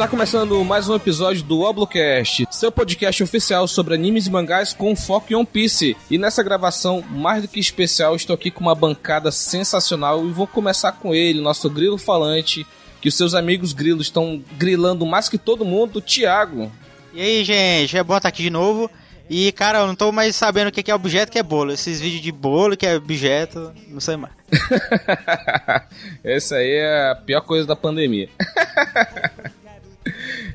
[0.00, 4.96] Está começando mais um episódio do Oblocast, seu podcast oficial sobre animes e mangás com
[4.96, 5.94] foco em One Piece.
[6.10, 10.46] E nessa gravação, mais do que especial, estou aqui com uma bancada sensacional e vou
[10.46, 12.66] começar com ele, nosso grilo falante,
[12.98, 16.72] que os seus amigos grilos estão grilando mais que todo mundo, Thiago.
[17.12, 18.90] E aí, gente, é bom estar aqui de novo.
[19.28, 21.72] E, cara, eu não tô mais sabendo o que é objeto que é bolo.
[21.72, 24.32] Esses vídeos de bolo que é objeto, não sei mais.
[26.24, 28.30] Essa aí é a pior coisa da pandemia.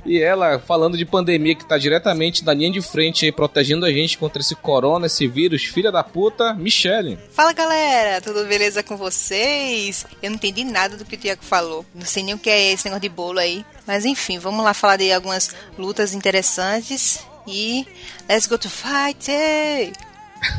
[0.06, 3.92] E ela, falando de pandemia, que tá diretamente na linha de frente aí, protegendo a
[3.92, 7.18] gente contra esse corona, esse vírus, filha da puta, Michelle.
[7.32, 10.06] Fala galera, tudo beleza com vocês?
[10.22, 11.86] Eu não entendi nada do que o Tiago falou.
[11.94, 13.66] Não sei nem o que é esse negócio de bolo aí.
[13.88, 17.26] Mas enfim, vamos lá falar de algumas lutas interessantes.
[17.48, 17.88] E
[18.28, 19.32] let's go to fight!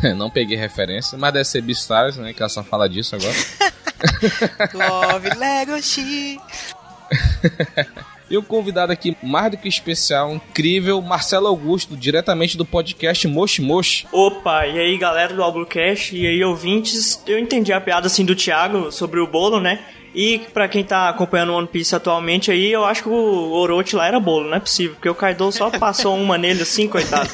[0.17, 2.33] não peguei referência, mas deve ser Beastars, né?
[2.33, 3.35] Que ela só fala disso agora.
[4.75, 6.41] Love Legacy.
[8.29, 13.63] E o convidado aqui, mais do que especial, incrível, Marcelo Augusto, diretamente do podcast Moshi
[13.63, 14.07] Moshi.
[14.11, 18.35] Opa, e aí galera do Albucast, e aí ouvintes, eu entendi a piada assim do
[18.35, 19.79] Thiago sobre o bolo, né?
[20.13, 24.09] E para quem tá acompanhando One Piece atualmente aí, eu acho que o Orochi lá
[24.09, 27.31] era bolo, não é possível, porque o Kaido só passou uma nele assim, coitado.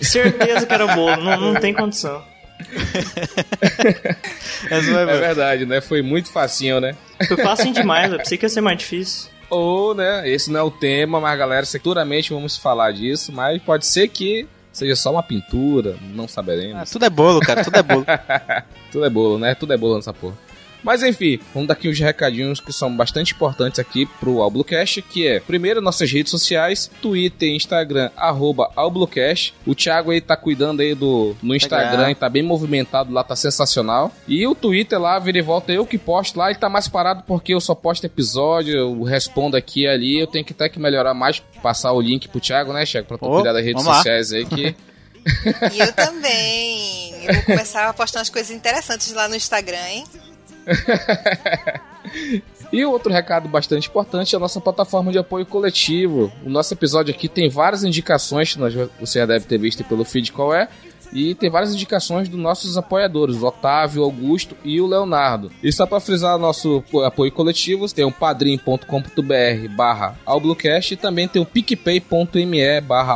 [0.00, 2.24] Certeza que era bolo, não, não tem condição.
[4.70, 5.80] é, é verdade, né?
[5.80, 6.96] Foi muito facinho, né?
[7.28, 9.31] Foi facinho demais, eu pensei que ia ser mais difícil.
[9.52, 13.84] Ou, né, esse não é o tema, mas galera, seguramente vamos falar disso, mas pode
[13.84, 16.80] ser que seja só uma pintura, não saberemos.
[16.80, 18.06] Ah, tudo é bolo, cara, tudo é bolo.
[18.90, 19.54] tudo é bolo, né?
[19.54, 20.38] Tudo é bolo nessa porra.
[20.82, 25.26] Mas enfim, vamos dar aqui os recadinhos que são bastante importantes aqui pro Alblocast, que
[25.26, 29.54] é, primeiro, nossas redes sociais, Twitter e Instagram, arroba Alblocast.
[29.66, 33.36] O Thiago aí tá cuidando aí do no Instagram e tá bem movimentado lá, tá
[33.36, 34.12] sensacional.
[34.26, 37.22] E o Twitter lá, vira e volta, eu que posto lá, ele tá mais parado
[37.26, 40.78] porque eu só posto episódio, eu respondo aqui e ali, eu tenho que até que
[40.78, 43.82] melhorar mais, passar o link pro Thiago, né, Thiago, pra tu oh, cuidar das redes
[43.82, 44.74] sociais aí que...
[45.72, 47.24] E eu também.
[47.24, 50.04] Eu vou começar a postar umas coisas interessantes lá no Instagram, hein?
[52.72, 56.32] e outro recado bastante importante é a nossa plataforma de apoio coletivo.
[56.44, 58.56] O nosso episódio aqui tem várias indicações,
[58.98, 60.68] você já deve ter visto pelo feed qual é,
[61.12, 65.52] e tem várias indicações dos nossos apoiadores, o Otávio, Augusto e o Leonardo.
[65.62, 70.16] E só para frisar nosso apoio coletivo, tem o padrim.com.br barra
[70.90, 73.14] e também tem o picpay.me barra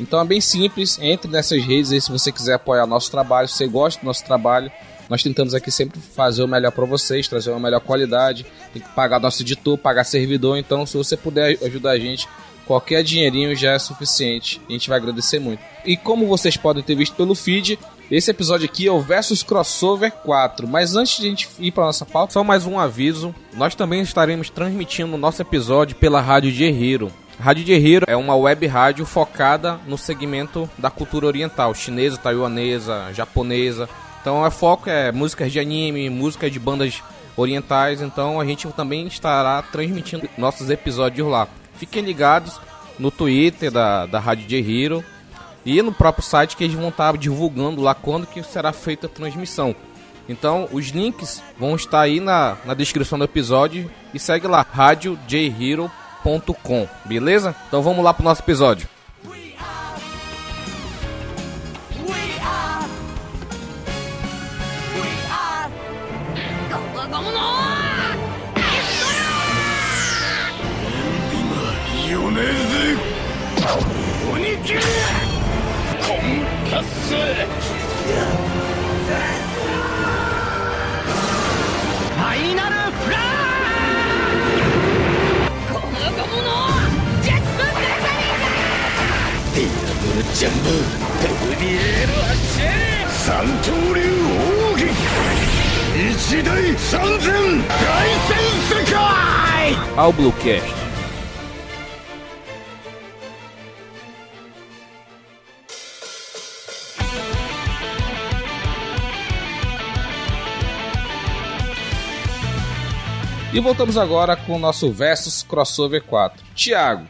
[0.00, 3.58] Então é bem simples, entre nessas redes aí se você quiser apoiar nosso trabalho, se
[3.58, 4.72] você gosta do nosso trabalho,
[5.08, 8.88] nós tentamos aqui sempre fazer o melhor para vocês, trazer uma melhor qualidade, tem que
[8.90, 12.28] pagar nosso editor, pagar servidor, então se você puder ajudar a gente,
[12.66, 14.60] qualquer dinheirinho já é suficiente.
[14.68, 15.60] A gente vai agradecer muito.
[15.84, 17.78] E como vocês podem ter visto pelo feed,
[18.10, 20.66] esse episódio aqui é o Versus Crossover 4.
[20.68, 23.34] Mas antes de a gente ir para nossa pauta, só mais um aviso.
[23.54, 27.10] Nós também estaremos transmitindo o nosso episódio pela Rádio Hero.
[27.38, 33.88] Rádio Hero é uma web rádio focada no segmento da cultura oriental, chinesa, taiwanesa, japonesa,
[34.24, 37.02] então é foco é músicas de anime, músicas de bandas
[37.36, 41.46] orientais, então a gente também estará transmitindo nossos episódios lá.
[41.74, 42.58] Fiquem ligados
[42.98, 45.04] no Twitter da, da Rádio J Hero
[45.62, 49.10] e no próprio site que eles vão estar divulgando lá quando que será feita a
[49.10, 49.76] transmissão.
[50.26, 56.88] Então os links vão estar aí na, na descrição do episódio e segue lá, radiojhero.com,
[57.04, 57.54] beleza?
[57.68, 58.93] Então vamos lá para o nosso episódio.
[74.64, 74.86] 球コン
[76.70, 83.18] パスファイナルフラ
[85.68, 86.48] ッゴムゴムの
[87.22, 88.24] ジェットデザイ。
[89.52, 90.66] ンだディアブルジャンボ。
[91.20, 92.64] デブリエールアッシェ
[93.10, 94.00] 三刀流
[94.72, 94.88] 奥義。
[95.94, 97.28] 一大三千
[97.68, 97.72] 大
[98.28, 98.40] 戦
[98.70, 98.96] 世界。
[99.98, 100.83] アウブロキャ
[113.54, 116.44] E voltamos agora com o nosso Versus Crossover 4.
[116.56, 117.06] Tiago,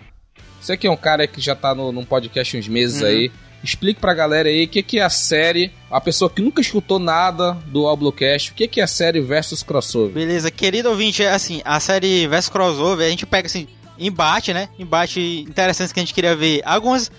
[0.61, 3.09] você que é um cara que já tá no, num podcast uns meses uhum.
[3.09, 3.33] aí,
[3.63, 6.99] explique pra galera aí o que, que é a série, a pessoa que nunca escutou
[6.99, 10.13] nada do Alblocast, o que, que é a série Versus Crossover.
[10.13, 13.67] Beleza, querido ouvinte, é assim, a série Versus Crossover, a gente pega assim,
[13.99, 14.69] embate, né?
[14.79, 16.61] Embate interessantes que a gente queria ver.
[16.67, 17.11] Alguns,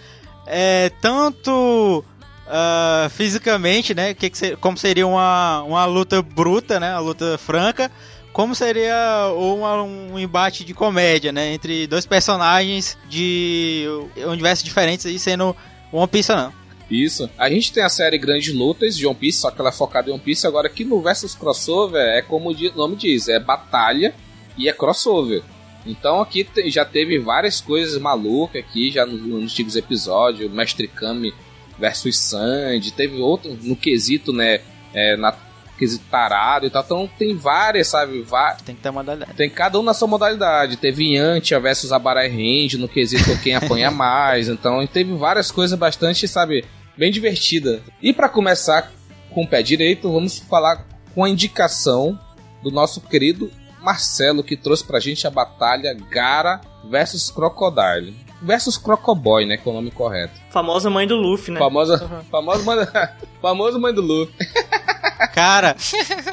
[0.45, 2.05] é, tanto
[2.45, 4.13] uh, fisicamente, né?
[4.13, 6.91] Que que ser, como seria uma, uma luta bruta, né?
[6.91, 7.89] Uma luta franca
[8.35, 11.53] como seria uma, um embate de comédia, né?
[11.53, 13.85] Entre dois personagens de
[14.27, 15.55] universos diferentes aí sendo
[15.89, 16.53] One Piece não.
[16.91, 17.29] Isso.
[17.37, 20.09] A gente tem a série Grandes Lutas de One Piece, só que ela é focada
[20.09, 20.45] em One Piece.
[20.45, 24.13] Agora aqui no Versus Crossover é como o nome diz, é batalha
[24.57, 25.41] e é crossover.
[25.85, 31.33] Então aqui já teve várias coisas malucas aqui, já nos, nos antigos episódios, Mestre Kami
[31.79, 34.59] versus Sandy, teve outro no quesito, né,
[34.93, 35.31] é, na
[35.77, 36.83] quesito tarado e tal.
[36.83, 38.21] Então tem várias, sabe?
[38.21, 38.55] Vá...
[38.65, 39.33] Tem que ter modalidade.
[39.33, 40.77] Tem cada um na sua modalidade.
[40.77, 44.47] Teve Yantia versus Abarai Range no quesito quem apanha mais.
[44.47, 46.65] Então teve várias coisas bastante, sabe?
[46.97, 47.81] Bem divertida.
[48.01, 48.91] E para começar
[49.31, 52.17] com o pé direito, vamos falar com a indicação
[52.63, 53.51] do nosso querido
[53.81, 58.15] Marcelo, que trouxe pra gente a batalha Gara versus Crocodile.
[58.41, 59.57] Versus Crocoboy, né?
[59.57, 60.39] Que é o nome correto.
[60.49, 61.59] Famosa mãe do Luffy, né?
[61.59, 62.23] Famosa, uhum.
[62.23, 62.87] famosa mãe,
[63.41, 64.33] famosa mãe do Luffy.
[65.33, 65.75] Cara,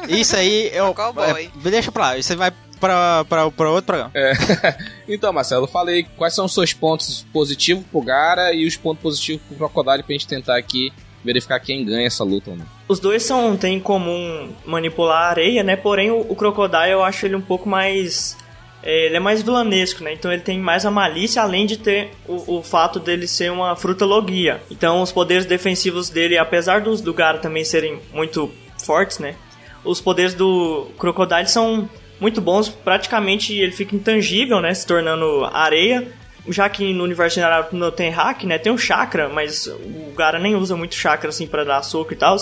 [0.07, 0.95] isso aí eu.
[1.17, 4.11] É, deixa pra lá, isso vai pra, pra, pra outro programa.
[4.13, 4.33] É.
[5.05, 9.41] Então, Marcelo, falei quais são os seus pontos positivos pro Gara e os pontos positivos
[9.45, 10.93] pro Crocodile pra gente tentar aqui
[11.23, 12.65] verificar quem ganha essa luta ou não.
[12.87, 15.75] Os dois são, têm em comum manipular a areia, né?
[15.75, 18.37] Porém, o, o Crocodile eu acho ele um pouco mais
[18.83, 20.13] é, ele é mais vilanesco, né?
[20.13, 23.75] Então ele tem mais a malícia, além de ter o, o fato dele ser uma
[23.75, 24.61] fruta logia.
[24.69, 28.51] Então os poderes defensivos dele, apesar dos do Gara também serem muito
[28.85, 29.35] fortes, né?
[29.83, 31.89] Os poderes do Crocodile são
[32.19, 34.73] muito bons, praticamente ele fica intangível, né?
[34.73, 36.07] Se tornando areia.
[36.49, 38.57] Já que no universo Naruto não tem hack, né?
[38.57, 42.17] Tem um chakra, mas o Gara nem usa muito chakra assim para dar soco e
[42.17, 42.35] tal.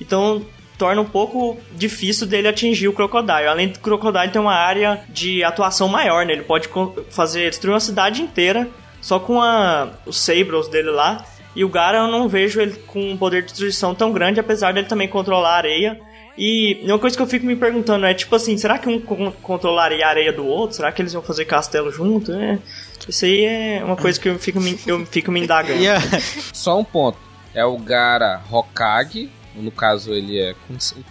[0.00, 0.44] Então
[0.78, 3.48] torna um pouco difícil dele atingir o Crocodile.
[3.48, 6.32] Além do Crocodile ter uma área de atuação maior, né?
[6.32, 6.68] Ele pode
[7.10, 8.68] fazer destruir uma cidade inteira
[9.00, 11.24] só com a, os Sabres dele lá.
[11.58, 14.72] E o Gara eu não vejo ele com um poder de destruição tão grande, apesar
[14.72, 16.00] dele também controlar a areia.
[16.38, 19.00] E uma coisa que eu fico me perguntando é, tipo assim, será que um
[19.42, 20.76] controlaria a areia do outro?
[20.76, 22.30] Será que eles vão fazer castelo junto?
[22.32, 22.60] É,
[23.08, 25.82] isso aí é uma coisa que eu fico me, eu fico me indagando.
[26.54, 27.18] Só um ponto.
[27.52, 30.54] É o Gara Hokage, no caso, ele é.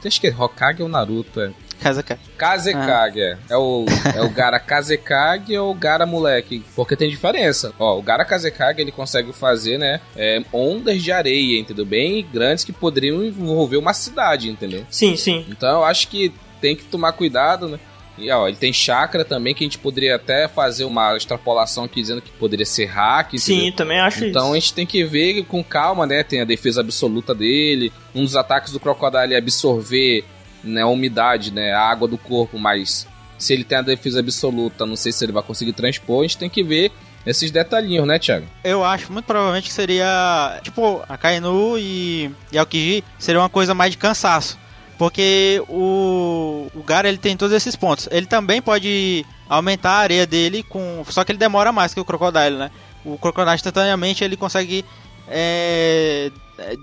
[0.06, 1.42] Acho que é Hokage ou Naruto?
[1.42, 1.52] É.
[1.82, 2.22] Kazekage.
[2.38, 3.26] Kazekage, ah.
[3.26, 3.38] é.
[3.50, 3.86] É o,
[4.16, 6.64] é o Gara Kazekage ou o Gara moleque?
[6.76, 7.74] Porque tem diferença.
[7.80, 10.02] Ó, o Gara Kazekage ele consegue fazer, né?
[10.16, 11.86] É, ondas de areia, entendeu?
[11.86, 14.86] Bem grandes que poderiam envolver uma cidade, entendeu?
[14.90, 15.46] Sim, sim.
[15.50, 17.80] Então eu acho que tem que tomar cuidado, né?
[18.18, 22.02] E, ó, ele tem chakra também, que a gente poderia até fazer uma extrapolação aqui
[22.02, 23.38] dizendo que poderia ser hack.
[23.38, 23.76] Sim, entendeu?
[23.76, 24.38] também acho então, isso.
[24.40, 26.24] Então a gente tem que ver com calma, né?
[26.24, 27.94] Tem a defesa absoluta dele.
[28.16, 30.26] Um dos ataques do Crocodile é absorver
[30.68, 31.74] né, umidade, né?
[31.74, 35.32] A água do corpo, mas se ele tem a defesa absoluta, não sei se ele
[35.32, 36.22] vai conseguir transpor.
[36.22, 36.92] A gente tem que ver
[37.26, 38.46] esses detalhinhos, né, Thiago?
[38.64, 40.60] Eu acho muito provavelmente que seria.
[40.64, 44.58] Tipo, a Kainu e, e Aokiji seria uma coisa mais de cansaço.
[44.98, 48.10] Porque o, o Gara ele tem todos esses pontos.
[48.12, 51.04] Ele também pode aumentar a areia dele com.
[51.10, 52.72] Só que ele demora mais que o Crocodile, né?
[53.06, 54.84] O Crocodile instantaneamente ele consegue
[55.28, 56.32] é,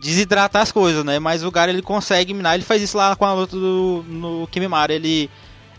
[0.01, 1.19] desidratar as coisas, né?
[1.19, 2.55] Mas o Gara ele consegue minar.
[2.55, 4.93] Ele faz isso lá com a luta do no Kimimara.
[4.93, 5.31] Ele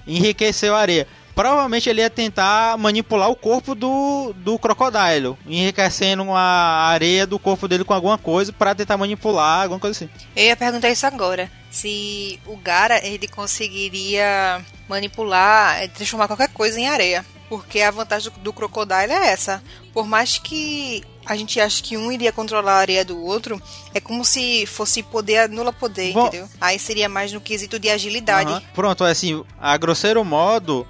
[0.07, 1.07] enriqueceu a areia.
[1.35, 7.67] Provavelmente ele ia tentar manipular o corpo do, do crocodilo, enriquecendo a areia do corpo
[7.67, 10.09] dele com alguma coisa para tentar manipular, alguma coisa assim.
[10.33, 11.51] Eu ia perguntar isso agora.
[11.69, 17.25] Se o Gara ele conseguiria manipular, eh, transformar qualquer coisa em areia.
[17.49, 19.61] Porque a vantagem do, do crocodilo é essa.
[19.93, 23.61] Por mais que a gente ache que um iria controlar a areia do outro,
[23.93, 26.47] é como se fosse poder anula poder, Bom, entendeu?
[26.61, 28.51] Aí seria mais no quesito de agilidade.
[28.51, 28.63] Uh -huh.
[28.73, 30.85] Pronto, é assim, a grosseiro modo,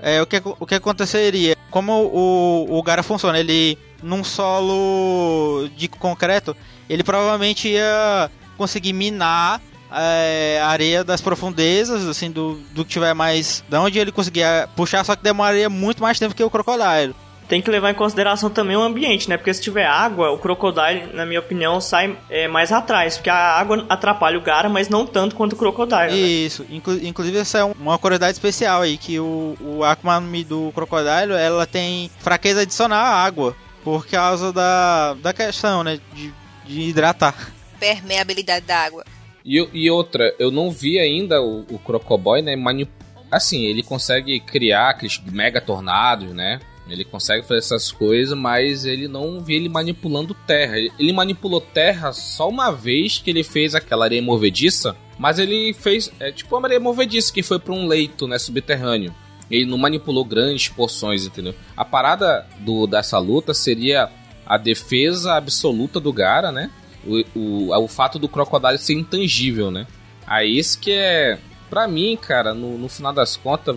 [0.00, 1.56] é, o, que, o que aconteceria?
[1.70, 6.56] Como o, o Gara funciona, ele num solo de concreto,
[6.88, 9.60] ele provavelmente ia conseguir minar
[9.90, 13.64] é, a areia das profundezas, assim, do, do que tiver mais.
[13.68, 17.14] Da onde ele conseguia puxar, só que demoraria muito mais tempo que o crocodilo
[17.54, 19.36] tem que levar em consideração também o ambiente, né?
[19.36, 23.16] Porque se tiver água, o crocodile, na minha opinião, sai é, mais atrás.
[23.16, 26.10] Porque a água atrapalha o Gara, mas não tanto quanto o crocodile.
[26.10, 26.16] Né?
[26.16, 26.64] Isso.
[26.64, 26.70] Né?
[26.72, 31.64] Inclu inclusive, essa é uma curiosidade especial aí, que o, o Akuma do crocodile, ela
[31.64, 33.54] tem fraqueza adicional à água.
[33.84, 36.00] Por causa da, da questão, né?
[36.12, 36.34] De,
[36.66, 37.52] de hidratar.
[37.78, 39.04] Permeabilidade da água.
[39.44, 42.56] E, e outra, eu não vi ainda o, o Crocoboy, né?
[42.56, 42.90] Manip...
[43.30, 46.58] Assim, ele consegue criar aqueles mega tornados, né?
[46.88, 50.78] Ele consegue fazer essas coisas, mas ele não vê ele manipulando terra.
[50.78, 56.12] Ele manipulou terra só uma vez que ele fez aquela areia movediça, mas ele fez
[56.20, 59.14] é tipo uma areia movediça que foi para um leito, né, subterrâneo.
[59.50, 61.54] Ele não manipulou grandes porções, entendeu?
[61.76, 64.10] A parada do, dessa luta seria
[64.46, 66.70] a defesa absoluta do Gara, né?
[67.06, 69.86] O, o, o fato do Crocodile ser intangível, né?
[70.26, 71.38] Aí esse que é
[71.74, 73.76] Pra mim, cara, no, no final das contas,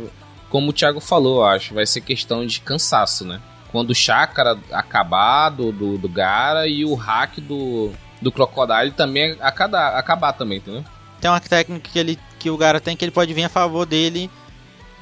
[0.49, 3.41] como o Thiago falou, acho, vai ser questão de cansaço, né?
[3.71, 9.37] Quando o chakra acabar do, do, do Gara e o hack do, do Crocodile também
[9.41, 10.85] acabar, acabar também, entendeu?
[11.19, 13.85] Tem uma técnica que, ele, que o Gara tem que ele pode vir a favor
[13.85, 14.29] dele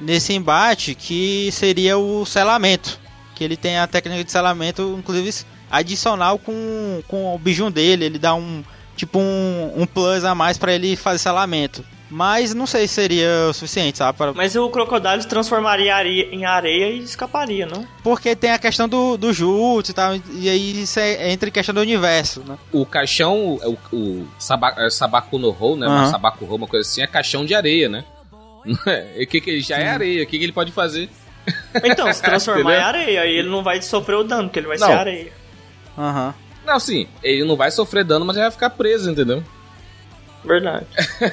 [0.00, 2.98] nesse embate, que seria o selamento.
[3.34, 8.04] Que ele tem a técnica de selamento, inclusive adicional com, com o bijum dele.
[8.06, 8.64] Ele dá um
[8.96, 11.84] tipo um, um plus a mais para ele fazer selamento.
[12.08, 14.16] Mas não sei se seria o suficiente, sabe?
[14.16, 14.32] Pra...
[14.32, 17.86] Mas o crocodilo se transformaria em areia e escaparia, não?
[18.02, 21.52] Porque tem a questão do, do jutsu e tal, e aí isso é, entra em
[21.52, 22.56] questão do universo, né?
[22.72, 25.86] O caixão, o, o sabaku, é sabaku no Hou, né?
[25.86, 25.94] Uhum.
[25.94, 28.04] Uma sabaku Hou, uma coisa assim, é caixão de areia, né?
[28.64, 31.08] o que, que já é areia, o que, que ele pode fazer?
[31.82, 34.78] Então, se transformar em areia, aí ele não vai sofrer o dano, porque ele vai
[34.78, 34.86] não.
[34.86, 35.32] ser areia.
[35.98, 36.26] Aham.
[36.28, 36.46] Uhum.
[36.66, 39.42] Não, sim, ele não vai sofrer dano, mas ele vai ficar preso, entendeu?
[40.46, 40.86] Verdade.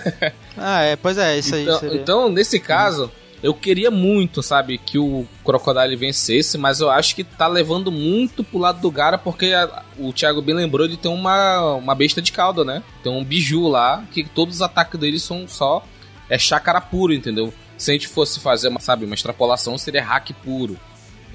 [0.58, 1.80] ah, é, pois é, isso então, aí.
[1.80, 1.98] Seria...
[1.98, 3.12] Então, nesse caso,
[3.44, 8.44] eu queria muito, sabe, que o Crocodile vencesse, mas eu acho que tá levando muito
[8.44, 12.22] pro lado do Gara, porque a, o Thiago bem lembrou de ter uma, uma besta
[12.22, 12.82] de cauda, né?
[13.04, 15.86] Tem um biju lá, que todos os ataques dele são só.
[16.30, 17.54] É chácara puro, entendeu?
[17.78, 20.80] Se a gente fosse fazer uma, sabe, uma extrapolação, seria hack puro.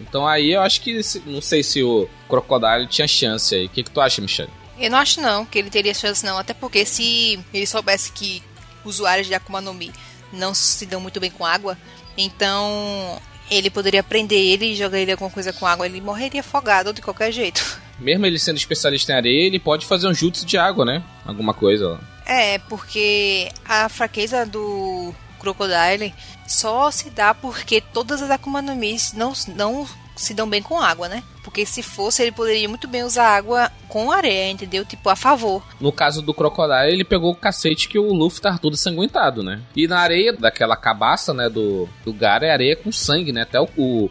[0.00, 1.00] Então aí eu acho que.
[1.26, 3.66] Não sei se o Crocodile tinha chance aí.
[3.66, 4.50] O que, que tu acha, Michelle?
[4.78, 8.42] Eu não acho não que ele teria chance não, até porque se ele soubesse que
[8.85, 9.92] usuários de Akuma no Mi
[10.32, 11.76] não se dão muito bem com água,
[12.16, 13.20] então
[13.50, 17.02] ele poderia prender ele e jogar ele alguma coisa com água, ele morreria afogado de
[17.02, 17.80] qualquer jeito.
[17.99, 21.02] Mesmo ele sendo especialista em areia, ele pode fazer um jutsu de água, né?
[21.25, 21.99] Alguma coisa.
[22.25, 26.14] É, porque a fraqueza do Crocodile
[26.47, 30.80] só se dá porque todas as Akuma no Mi não, não se dão bem com
[30.80, 31.22] água, né?
[31.42, 34.84] Porque se fosse, ele poderia muito bem usar água com areia, entendeu?
[34.84, 35.62] Tipo, a favor.
[35.80, 39.62] No caso do Crocodile, ele pegou o cacete que o Luffy tá todo sanguentado, né?
[39.75, 43.42] E na areia daquela cabaça, né, do, do Gara é areia com sangue, né?
[43.42, 44.10] Até o, o,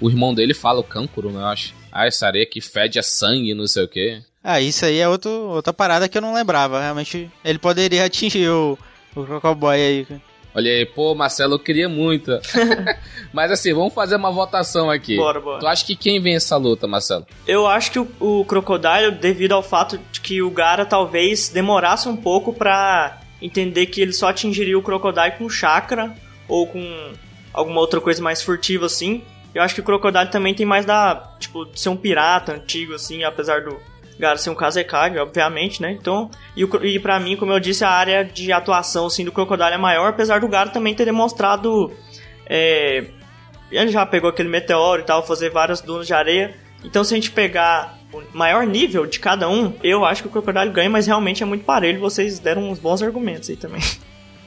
[0.00, 1.74] o irmão dele fala, o Câncoro, né, eu acho.
[1.92, 4.22] Ah, essa areia que fede a sangue, não sei o quê.
[4.42, 6.80] Ah, isso aí é outro, outra parada que eu não lembrava.
[6.80, 8.78] Realmente, ele poderia atingir o,
[9.14, 10.06] o Crocoboy aí.
[10.56, 12.30] Olha aí, pô, Marcelo, eu queria muito.
[13.30, 15.14] Mas assim, vamos fazer uma votação aqui.
[15.14, 15.60] Bora, bora.
[15.60, 17.26] Tu acha que quem vence essa luta, Marcelo?
[17.46, 22.08] Eu acho que o, o Crocodile, devido ao fato de que o Gara talvez demorasse
[22.08, 26.14] um pouco pra entender que ele só atingiria o Crocodile com chakra
[26.48, 27.12] ou com
[27.52, 29.22] alguma outra coisa mais furtiva assim.
[29.54, 32.94] Eu acho que o Crocodile também tem mais da, tipo, de ser um pirata antigo
[32.94, 33.76] assim, apesar do
[34.18, 35.92] Gara ser um Kazekage, obviamente, né?
[35.92, 39.74] Então, e, e pra mim, como eu disse, a área de atuação assim, do Crocodile
[39.74, 41.92] é maior, apesar do Gara também ter demonstrado.
[42.48, 43.04] É,
[43.70, 46.54] ele já pegou aquele meteoro e tal, fazer várias dunas de areia.
[46.84, 50.30] Então, se a gente pegar o maior nível de cada um, eu acho que o
[50.30, 52.00] Crocodile ganha, mas realmente é muito parelho.
[52.00, 53.82] Vocês deram uns bons argumentos aí também.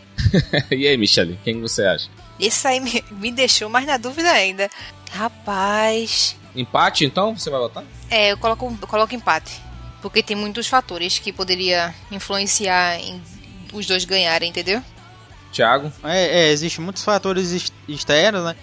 [0.72, 2.10] e aí, Michele, quem você acha?
[2.39, 4.69] Isso aí me, me deixou mais na dúvida ainda.
[5.12, 6.36] Rapaz.
[6.55, 7.38] Empate, então?
[7.38, 7.84] Você vai votar?
[8.10, 9.62] É, eu coloco, eu coloco empate.
[10.01, 13.22] Porque tem muitos fatores que poderia influenciar em
[13.74, 14.81] os dois ganharem, entendeu?
[15.51, 15.91] Tiago?
[16.03, 18.55] É, é existem muitos fatores externos, né?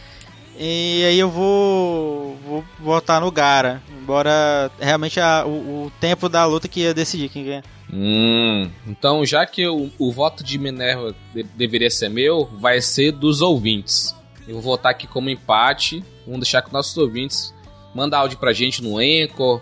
[0.58, 3.82] E aí eu vou, vou votar no Gara.
[3.90, 7.64] Embora realmente a, o, o, tempo da luta que ia decidir quem ganha.
[7.92, 13.12] Hum, então já que o, o voto de Minerva de, deveria ser meu, vai ser
[13.12, 14.14] dos ouvintes.
[14.46, 16.04] Eu vou votar aqui como empate.
[16.24, 17.54] Vamos deixar com nossos ouvintes
[17.96, 19.60] manda áudio pra gente no Anchor,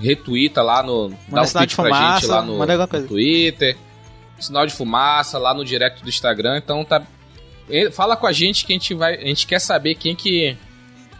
[0.00, 1.10] retweeta lá no.
[1.10, 3.76] Manda dá um tweet pra fumaça, gente lá no, no Twitter.
[4.38, 6.58] Sinal de fumaça lá no direct do Instagram.
[6.58, 7.02] Então tá.
[7.92, 9.14] Fala com a gente que a gente vai.
[9.14, 10.56] A gente quer saber quem que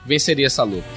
[0.04, 0.88] venceria essa luta.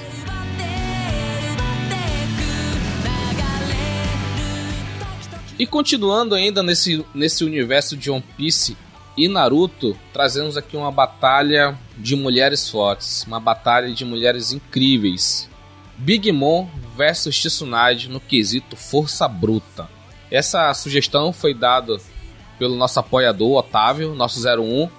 [5.58, 8.76] E continuando ainda nesse, nesse universo de One Piece
[9.16, 15.48] e Naruto, trazemos aqui uma batalha de mulheres fortes, uma batalha de mulheres incríveis.
[15.96, 19.88] Big Mom versus Tsunade no quesito força bruta.
[20.30, 21.96] Essa sugestão foi dada
[22.58, 24.90] pelo nosso apoiador Otávio, nosso 01.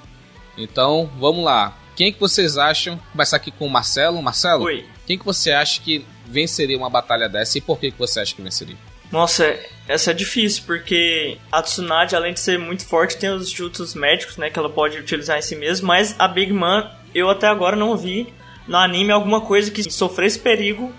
[0.57, 1.77] Então, vamos lá.
[1.95, 2.99] Quem que vocês acham?
[3.11, 4.21] Começar aqui com o Marcelo.
[4.21, 4.85] Marcelo, Oi.
[5.05, 8.35] quem que você acha que venceria uma batalha dessa e por que que você acha
[8.35, 8.77] que venceria?
[9.11, 13.95] Nossa, essa é difícil, porque a Tsunade, além de ser muito forte, tem os jutsus
[13.95, 17.47] médicos, né, que ela pode utilizar em si mesma, mas a Big Man, eu até
[17.47, 18.33] agora não vi
[18.67, 20.93] no anime alguma coisa que sofresse perigo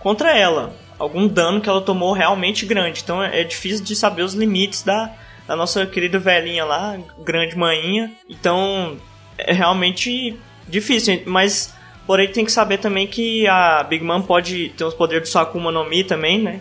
[0.00, 0.74] contra ela.
[0.98, 3.00] Algum dano que ela tomou realmente grande.
[3.02, 5.12] Então é difícil de saber os limites da,
[5.46, 8.12] da nossa querida velhinha lá, grande maninha.
[8.28, 8.96] Então
[9.36, 10.36] é realmente
[10.68, 11.74] difícil, mas
[12.06, 15.70] porém tem que saber também que a Big Man pode ter os poderes do Sakuma
[15.70, 16.60] no Mi também, né?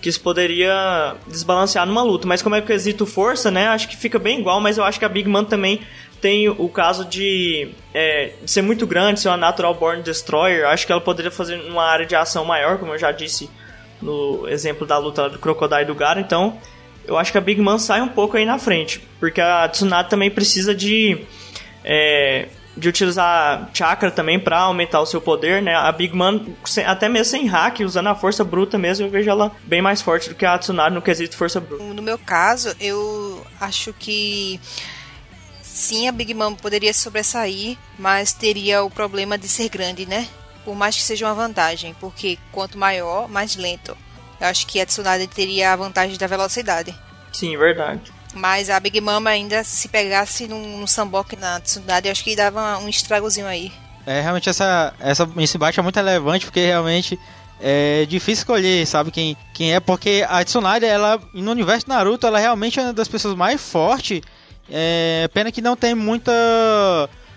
[0.00, 2.28] que isso poderia desbalancear numa luta.
[2.28, 3.66] Mas como é quesito força, né?
[3.66, 5.80] Acho que fica bem igual, mas eu acho que a Big Man também
[6.20, 10.68] tem o caso de, é, de ser muito grande, ser uma Natural Born Destroyer.
[10.68, 13.50] Acho que ela poderia fazer uma área de ação maior, como eu já disse
[14.00, 16.20] no exemplo da luta do Crocodile e do Gara.
[16.20, 16.56] Então,
[17.06, 20.10] eu acho que a Big Man sai um pouco aí na frente, porque a Tsunade
[20.10, 21.18] também precisa de
[21.84, 25.74] é, de utilizar chakra também para aumentar o seu poder, né?
[25.74, 26.44] A Big Man,
[26.84, 30.28] até mesmo sem hack, usando a força bruta mesmo, eu vejo ela bem mais forte
[30.28, 31.82] do que a Tsunade no quesito força bruta.
[31.82, 34.60] No meu caso, eu acho que
[35.62, 40.28] sim, a Big Man poderia sobressair, mas teria o problema de ser grande, né?
[40.64, 43.96] Por mais que seja uma vantagem, porque quanto maior, mais lento.
[44.40, 46.94] Eu acho que a Tsunade teria a vantagem da velocidade.
[47.32, 48.12] Sim, verdade.
[48.34, 52.36] Mas a Big Mama ainda, se pegasse num, num Sambok na Tsunade, eu acho que
[52.36, 53.72] dava um estragozinho aí.
[54.06, 57.18] É, realmente essa, essa, esse embate é muito relevante, porque realmente
[57.60, 62.38] é difícil escolher, sabe, quem, quem é, porque a Tsunade, ela, no universo Naruto, ela
[62.38, 64.20] realmente é uma das pessoas mais fortes,
[64.70, 66.32] é, pena que não tem muita...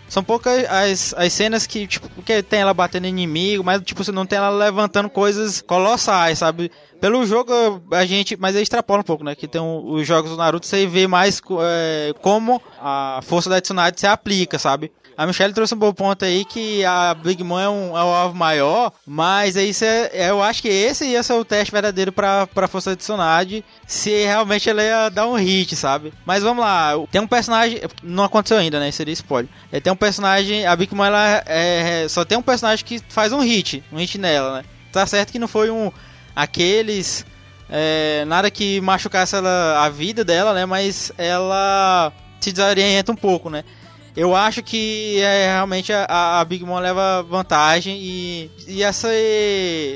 [0.09, 4.11] São poucas as, as cenas que, tipo, que tem ela batendo inimigo, mas, tipo, você
[4.11, 6.71] não tem ela levantando coisas colossais, sabe?
[6.99, 7.53] Pelo jogo,
[7.91, 8.35] a gente.
[8.35, 9.35] Mas extrapola um pouco, né?
[9.35, 13.99] Que tem os jogos do Naruto, você vê mais é, como a força da Tsunade
[13.99, 14.91] se aplica, sabe?
[15.19, 18.13] A Michelle trouxe um bom ponto aí que a Big Mom é um, é um
[18.13, 22.47] alvo maior, mas aí cê, eu acho que esse ia ser o teste verdadeiro pra,
[22.47, 26.13] pra força da Tsunade, se realmente ela ia dar um hit, sabe?
[26.25, 28.89] Mas vamos lá, tem um personagem, não aconteceu ainda, né?
[28.91, 29.51] Seria spoiler.
[29.73, 33.33] É, tem um personagem, a Big Mom ela é, só tem um personagem que faz
[33.33, 34.65] um hit, um hit nela, né?
[34.89, 35.91] Tá certo que não foi um
[36.33, 37.25] aqueles.
[37.69, 40.65] É, nada que machucasse ela, a vida dela, né?
[40.65, 43.65] Mas ela se desorienta um pouco, né?
[44.15, 49.07] Eu acho que é, realmente a, a, Big Mom leva vantagem e, e essa.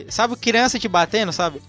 [0.10, 1.62] Sabe, criança te batendo, sabe?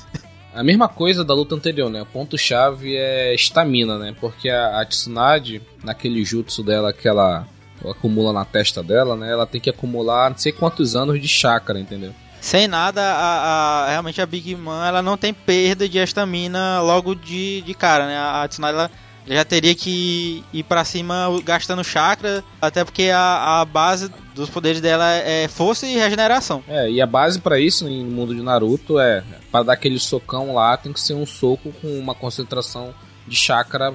[0.54, 2.02] a mesma coisa da luta anterior, né?
[2.02, 4.14] O ponto-chave é estamina, né?
[4.20, 7.46] Porque a, a Tsunade, naquele jutsu dela que ela,
[7.84, 9.30] acumula na testa dela, né?
[9.30, 12.14] Ela tem que acumular não sei quantos anos de chakra, entendeu?
[12.40, 17.14] sem nada, a, a, realmente a Big Man ela não tem perda de estamina logo
[17.14, 18.16] de, de cara, né?
[18.16, 18.90] A, a Tsunade ela
[19.34, 24.80] já teria que ir para cima gastando chakra, até porque a, a base dos poderes
[24.80, 26.62] dela é força e regeneração.
[26.68, 30.54] É, e a base para isso no mundo de Naruto é para dar aquele socão
[30.54, 32.94] lá, tem que ser um soco com uma concentração
[33.26, 33.94] de chakra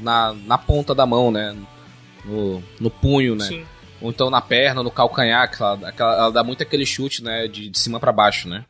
[0.00, 1.56] na, na ponta da mão, né?
[2.24, 3.44] No, no punho, né?
[3.44, 3.64] Sim
[4.04, 7.70] ou então na perna, no calcanhar, que ela, ela dá muito aquele chute, né, de,
[7.70, 8.66] de cima para baixo, né?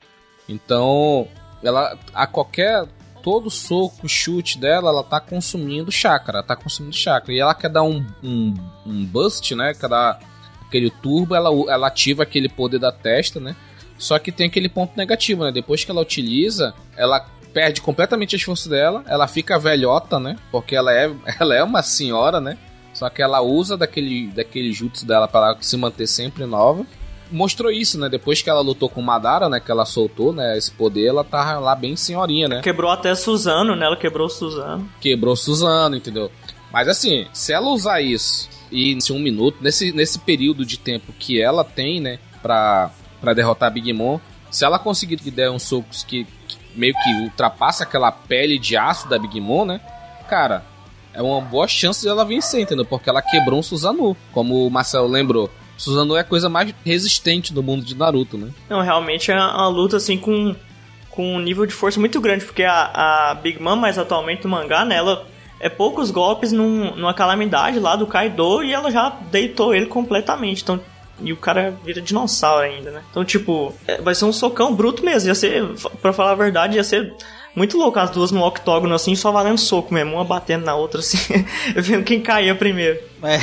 [0.48, 1.26] Então,
[1.60, 2.86] ela a qualquer
[3.24, 7.32] todo soco, chute dela, ela tá consumindo chakra, tá consumindo chakra.
[7.32, 8.54] E ela quer dar um, um,
[8.86, 9.72] um bust, né?
[9.72, 10.20] Quer dar
[10.60, 13.56] aquele turbo, ela, ela ativa aquele poder da testa, né?
[13.96, 15.50] Só que tem aquele ponto negativo, né?
[15.50, 20.36] Depois que ela utiliza, ela perde completamente as forças dela, ela fica velhota, né?
[20.52, 21.10] Porque ela é,
[21.40, 22.58] ela é uma senhora, né?
[22.92, 26.84] Só que ela usa daquele, daquele jutsu dela para se manter sempre nova.
[27.30, 28.08] Mostrou isso, né?
[28.08, 29.60] Depois que ela lutou com Madara, né?
[29.60, 30.56] Que ela soltou, né?
[30.56, 32.60] Esse poder, ela tá lá bem senhorinha, né?
[32.62, 33.86] Quebrou até Suzano, né?
[33.86, 34.88] Ela quebrou Suzano.
[35.00, 36.30] Quebrou Suzano, entendeu?
[36.72, 41.12] Mas assim, se ela usar isso e nesse um minuto, nesse, nesse período de tempo
[41.18, 42.18] que ela tem, né?
[42.42, 44.18] Pra, pra derrotar a Big Mom,
[44.50, 48.76] se ela conseguir que der uns socos que, que meio que ultrapassa aquela pele de
[48.76, 49.80] aço da Big Mom, né?
[50.28, 50.64] Cara,
[51.12, 52.84] é uma boa chance de ela vencer, entendeu?
[52.84, 55.50] Porque ela quebrou um Suzanu, como o Marcelo lembrou.
[55.76, 58.50] Suzano é a coisa mais resistente do mundo de Naruto, né?
[58.68, 60.54] Não, realmente é uma luta assim com,
[61.10, 64.50] com um nível de força muito grande, porque a, a Big Mom, mais atualmente no
[64.50, 65.26] mangá, né, ela
[65.60, 70.62] é poucos golpes num, numa calamidade lá do Kaido e ela já deitou ele completamente.
[70.62, 70.80] Então,
[71.20, 73.02] e o cara vira dinossauro ainda, né?
[73.10, 75.28] Então, tipo, é, vai ser um socão bruto mesmo.
[75.28, 75.64] Ia ser,
[76.02, 77.14] pra falar a verdade, ia ser
[77.54, 81.00] muito louco as duas no octógono assim, só valendo soco mesmo, uma batendo na outra
[81.00, 81.18] assim,
[81.76, 82.98] vendo quem caía primeiro.
[83.22, 83.38] É,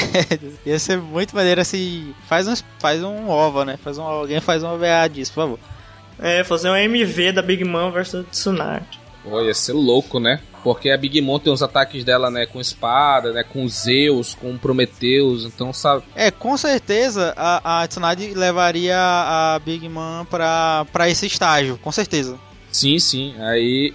[0.69, 2.13] ia ser muito maneiro assim.
[2.27, 3.77] Faz um, faz um OVA, né?
[3.83, 5.59] Faz um, alguém faz um OVA disso, por favor.
[6.19, 8.99] É, fazer um MV da Big Mom versus Tsunade.
[9.23, 10.39] Pô, ia ser louco, né?
[10.63, 14.55] Porque a Big Mom tem os ataques dela, né, com espada, né, com Zeus, com
[14.57, 16.03] Prometheus, então sabe...
[16.15, 21.91] É, com certeza a, a Tsunade levaria a Big Mom pra, pra esse estágio, com
[21.91, 22.37] certeza.
[22.71, 23.35] Sim, sim.
[23.39, 23.93] Aí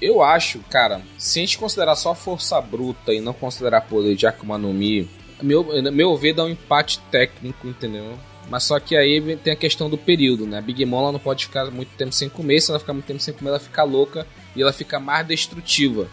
[0.00, 4.26] eu acho, cara, se a gente considerar só força bruta e não considerar poder de
[4.26, 5.08] Akuma no Mi,
[5.42, 8.18] meu, meu ver dá um empate técnico, entendeu?
[8.50, 10.58] Mas só que aí tem a questão do período, né?
[10.58, 13.04] A Big Mom ela não pode ficar muito tempo sem comer, se ela ficar muito
[13.04, 14.26] tempo sem comer, ela fica louca
[14.56, 16.08] e ela fica mais destrutiva.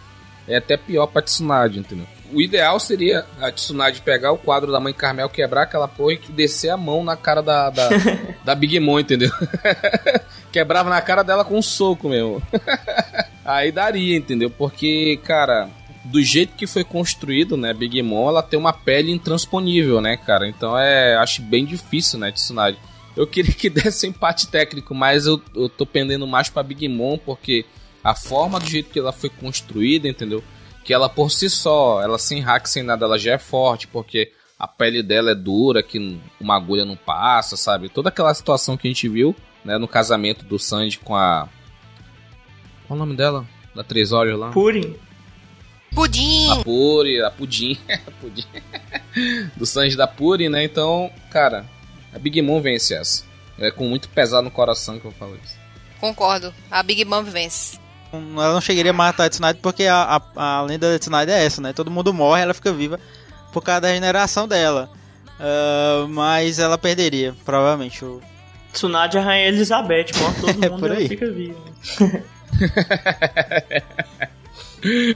[0.47, 2.05] É até pior pra Tsunade, entendeu?
[2.31, 6.31] O ideal seria a Tsunade pegar o quadro da mãe Carmel, quebrar aquela porra e
[6.31, 7.89] descer a mão na cara da, da,
[8.43, 9.29] da Big Mom, entendeu?
[10.51, 12.41] Quebrava na cara dela com um soco mesmo.
[13.45, 14.49] Aí daria, entendeu?
[14.49, 15.69] Porque, cara,
[16.05, 20.47] do jeito que foi construído, né, Big Mom, ela tem uma pele intransponível, né, cara?
[20.47, 22.77] Então é, acho bem difícil, né, Tsunade.
[23.15, 27.17] Eu queria que desse empate técnico, mas eu, eu tô pendendo mais pra Big Mom,
[27.17, 27.65] porque
[28.03, 30.43] a forma do jeito que ela foi construída, entendeu?
[30.85, 34.31] Que ela por si só, ela sem hack, sem nada, ela já é forte, porque
[34.57, 37.89] a pele dela é dura, que uma agulha não passa, sabe?
[37.89, 41.49] Toda aquela situação que a gente viu, né, no casamento do Sanji com a.
[42.87, 43.45] Qual o nome dela?
[43.75, 44.51] Da Três Olhos lá?
[44.51, 44.95] Purim.
[45.93, 46.51] Pudim!
[46.51, 47.77] A Puri, a Pudim.
[48.21, 48.45] Pudim.
[49.55, 50.63] do Sanji da Puri, né?
[50.63, 51.65] Então, cara,
[52.13, 53.23] a Big Mom vence essa.
[53.57, 55.55] É com muito pesado no coração que eu falo isso.
[55.99, 56.53] Concordo.
[56.69, 57.79] A Big Mom vence.
[58.33, 61.45] Ela não chegaria a matar a Tsunade porque a, a, a lenda da Tsunade é
[61.45, 61.73] essa, né?
[61.73, 62.99] Todo mundo morre, ela fica viva
[63.51, 64.89] por causa da regeneração dela.
[65.39, 68.03] Uh, mas ela perderia, provavelmente.
[68.03, 68.21] O...
[68.71, 71.07] Tsunade é a Rainha Elizabeth, morre todo É mundo por ela aí.
[71.07, 71.59] fica viva.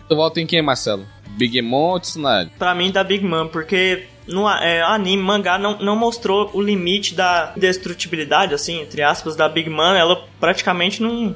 [0.08, 1.06] Tu volta em quem, Marcelo?
[1.38, 2.52] Big Mom ou Tsunade?
[2.58, 7.16] Pra mim, da Big Mom, porque no é, anime, mangá, não, não mostrou o limite
[7.16, 9.96] da destrutibilidade, assim, entre aspas, da Big Mom.
[9.96, 11.36] Ela praticamente não,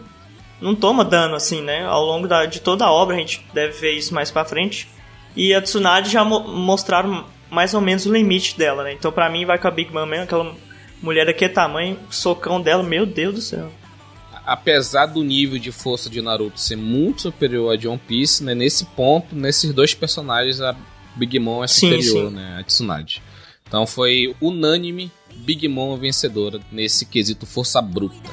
[0.61, 1.85] não toma dano, assim, né?
[1.85, 4.87] Ao longo da, de toda a obra, a gente deve ver isso mais pra frente.
[5.35, 8.93] E a Tsunade já mo- mostraram mais ou menos o limite dela, né?
[8.93, 10.55] Então, pra mim, vai com a Big Mom mesmo, aquela
[11.01, 13.71] mulher daquele tamanho, o socão dela, meu Deus do céu.
[14.45, 18.53] apesar do nível de força de Naruto ser muito superior a de One Piece, né,
[18.53, 20.75] nesse ponto, nesses dois personagens, a
[21.15, 22.35] Big Mom é Sim, superior, sim.
[22.35, 23.21] né, a Tsunade.
[23.67, 28.29] Então foi unânime Big Mom vencedora nesse quesito força bruta.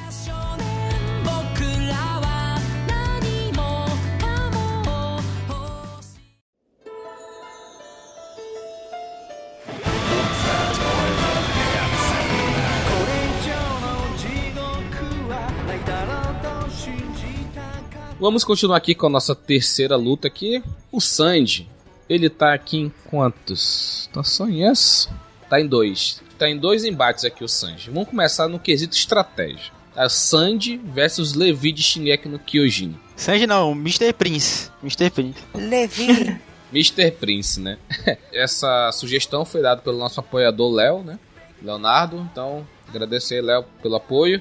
[18.21, 20.63] Vamos continuar aqui com a nossa terceira luta aqui.
[20.91, 21.67] O Sanji,
[22.07, 24.11] ele tá aqui em quantos?
[24.13, 25.09] Tá só em essa?
[25.49, 26.21] Tá em dois.
[26.37, 27.89] Tá em dois embates aqui o Sanji.
[27.89, 29.71] Vamos começar no quesito estratégia.
[29.95, 32.95] A Sanji versus Levi de Shingeki no Kyojin.
[33.15, 34.13] Sanji não, Mr.
[34.13, 34.69] Prince.
[34.83, 35.09] Mr.
[35.09, 35.39] Prince.
[35.55, 36.39] Levi.
[36.71, 37.09] Mr.
[37.19, 37.79] Prince, né?
[38.31, 41.17] Essa sugestão foi dada pelo nosso apoiador Léo, né?
[41.59, 42.17] Leonardo.
[42.31, 44.39] Então, agradecer, Léo, pelo apoio.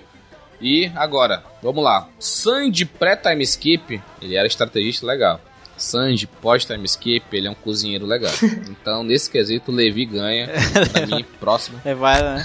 [0.61, 2.07] E agora, vamos lá.
[2.19, 5.41] Sandy pré-time skip, ele era estrategista legal.
[5.77, 8.33] Sandy pós-time skip, ele é um cozinheiro legal.
[8.69, 10.49] Então, nesse quesito, o Levi ganha.
[10.93, 11.81] Pra mim, próximo.
[11.85, 12.45] É, vai, né?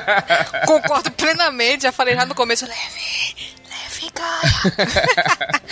[0.66, 1.82] Concordo plenamente.
[1.82, 2.64] Já falei já no começo.
[2.64, 3.36] Levi.
[3.68, 5.62] Levi ganha.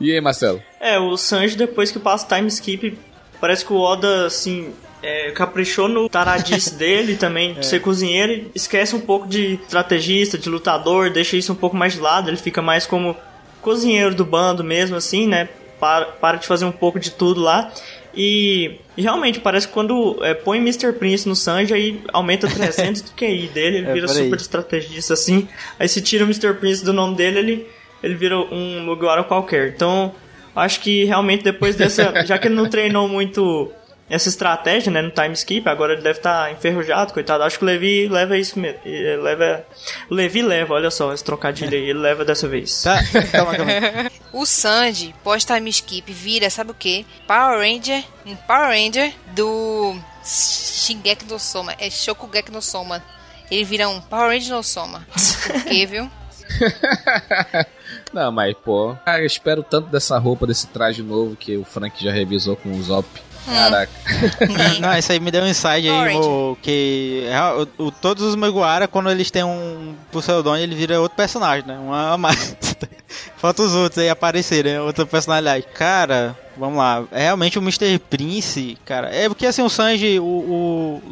[0.00, 0.62] E aí, Marcelo?
[0.80, 2.98] É, o Sanji, depois que passa o time skip,
[3.40, 8.50] parece que o Oda, assim, é, caprichou no taradice dele também, de ser cozinheiro, e
[8.54, 12.36] esquece um pouco de estrategista, de lutador, deixa isso um pouco mais de lado, ele
[12.36, 13.16] fica mais como
[13.60, 15.48] cozinheiro do bando mesmo, assim, né?
[15.80, 17.72] Para, para de fazer um pouco de tudo lá.
[18.14, 20.92] E, e realmente, parece que quando é, põe Mr.
[20.92, 25.46] Prince no Sanji, aí aumenta 300 do QI dele, ele É, vira super estrategista, assim.
[25.78, 26.54] Aí se tira o Mr.
[26.54, 27.66] Prince do nome dele, ele,
[28.02, 29.68] ele vira um Mugiwara qualquer.
[29.68, 30.12] Então,
[30.56, 32.12] acho que realmente depois dessa...
[32.26, 33.70] já que ele não treinou muito
[34.10, 37.44] essa estratégia, né, no time skip, agora ele deve estar enferrujado, coitado.
[37.44, 38.80] Acho que o Levi leva isso mesmo.
[38.84, 39.66] Ele Leva,
[40.10, 42.82] o Levi leva, olha só, esse trocadilho aí, ele leva dessa vez.
[42.82, 43.00] Tá,
[43.32, 43.72] calma, calma.
[44.30, 47.06] O Sanji, pós-time skip, vira, sabe o que?
[47.26, 51.74] Power Ranger, um Power Ranger do Shingeki no Soma.
[51.78, 53.02] É Shokugeki no Soma.
[53.50, 55.06] Ele vira um Power Ranger no Soma.
[55.46, 56.10] Por quê, viu?
[58.12, 62.02] Não, mas, pô, ah, eu espero tanto dessa roupa, desse traje novo que o Frank
[62.02, 63.06] já revisou com o Zop.
[63.48, 63.92] Caraca.
[64.80, 67.40] Não, isso aí me deu um insight aí, mo, que é,
[67.78, 71.78] o, o- todos os Mugiwara, quando eles têm um pseudônimo, ele vira outro personagem, né?
[71.78, 72.56] Uma a mais.
[73.38, 74.80] Falta os outros aí aparecerem, né?
[74.80, 75.64] outra personalidade.
[75.74, 77.04] Cara, vamos lá.
[77.10, 77.98] É Realmente o Mr.
[77.98, 81.02] Prince, cara, é porque assim, o Sanji, o, o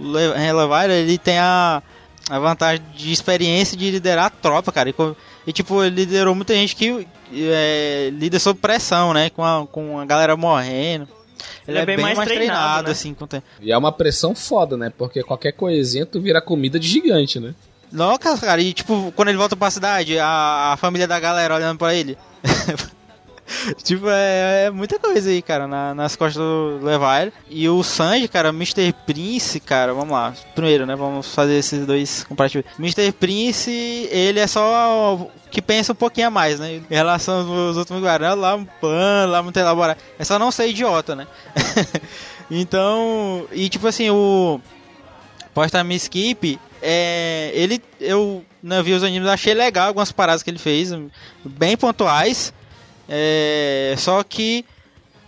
[0.93, 1.83] ele tem a,
[2.29, 4.91] a vantagem de experiência de liderar a tropa, cara.
[4.91, 4.95] E,
[5.47, 9.31] e, tipo, ele liderou muita gente que é, lida sob pressão, né?
[9.31, 11.09] Com a, com a galera morrendo.
[11.67, 12.93] Ele, é bem, mais, treinado, né?
[12.93, 13.47] assim, com o tempo.
[13.61, 14.93] E é uma pressão foda, né?
[14.97, 17.55] Porque qualquer coisinha tu vira comida de gigante, né?
[17.93, 21.79] Nossa, cara, e tipo, quando ele volta pra cidade, a, a família da galera olhando
[21.79, 22.19] pra ele.
[23.83, 27.33] tipo, é, é muita coisa aí, cara, na- nas costas do Levi.
[27.49, 28.93] E o Sanji, cara, Mr.
[29.07, 30.35] Prince, cara, vamos lá.
[30.55, 32.67] Primeiro, né, vamos fazer esses dois comparativos.
[32.79, 33.13] Mr.
[33.13, 33.71] Prince,
[34.11, 36.83] ele é só que pensa um pouquinho a mais, né?
[36.91, 39.99] Em relação aos outros Guarani, lá um pano, lá muito elaborado.
[40.19, 41.27] É só não ser idiota, né?
[42.51, 44.61] então, e tipo assim, o
[45.55, 50.59] pós-time skip, é, ele, eu não vi os animes, achei legal algumas paradas que ele
[50.59, 50.93] fez,
[51.45, 52.53] bem pontuais.
[53.09, 54.65] É, só que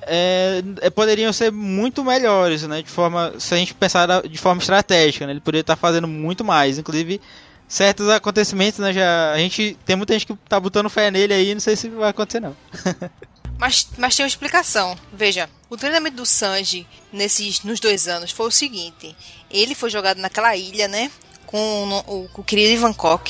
[0.03, 2.83] é, é, poderiam ser muito melhores, né?
[2.83, 5.33] De forma, se a gente pensar de forma estratégica, né?
[5.33, 6.79] Ele poderia estar fazendo muito mais.
[6.79, 7.21] Inclusive,
[7.69, 8.93] certos acontecimentos, né?
[8.93, 11.89] Já, a gente tem muita gente que tá botando fé nele aí, não sei se
[11.89, 12.57] vai acontecer não.
[13.59, 14.97] Mas, mas tem uma explicação.
[15.13, 19.17] Veja, o treinamento do Sanji nesses, nos dois anos foi o seguinte:
[19.51, 21.11] ele foi jogado naquela ilha, né?
[21.49, 23.23] Com o, com o querido Ivankov.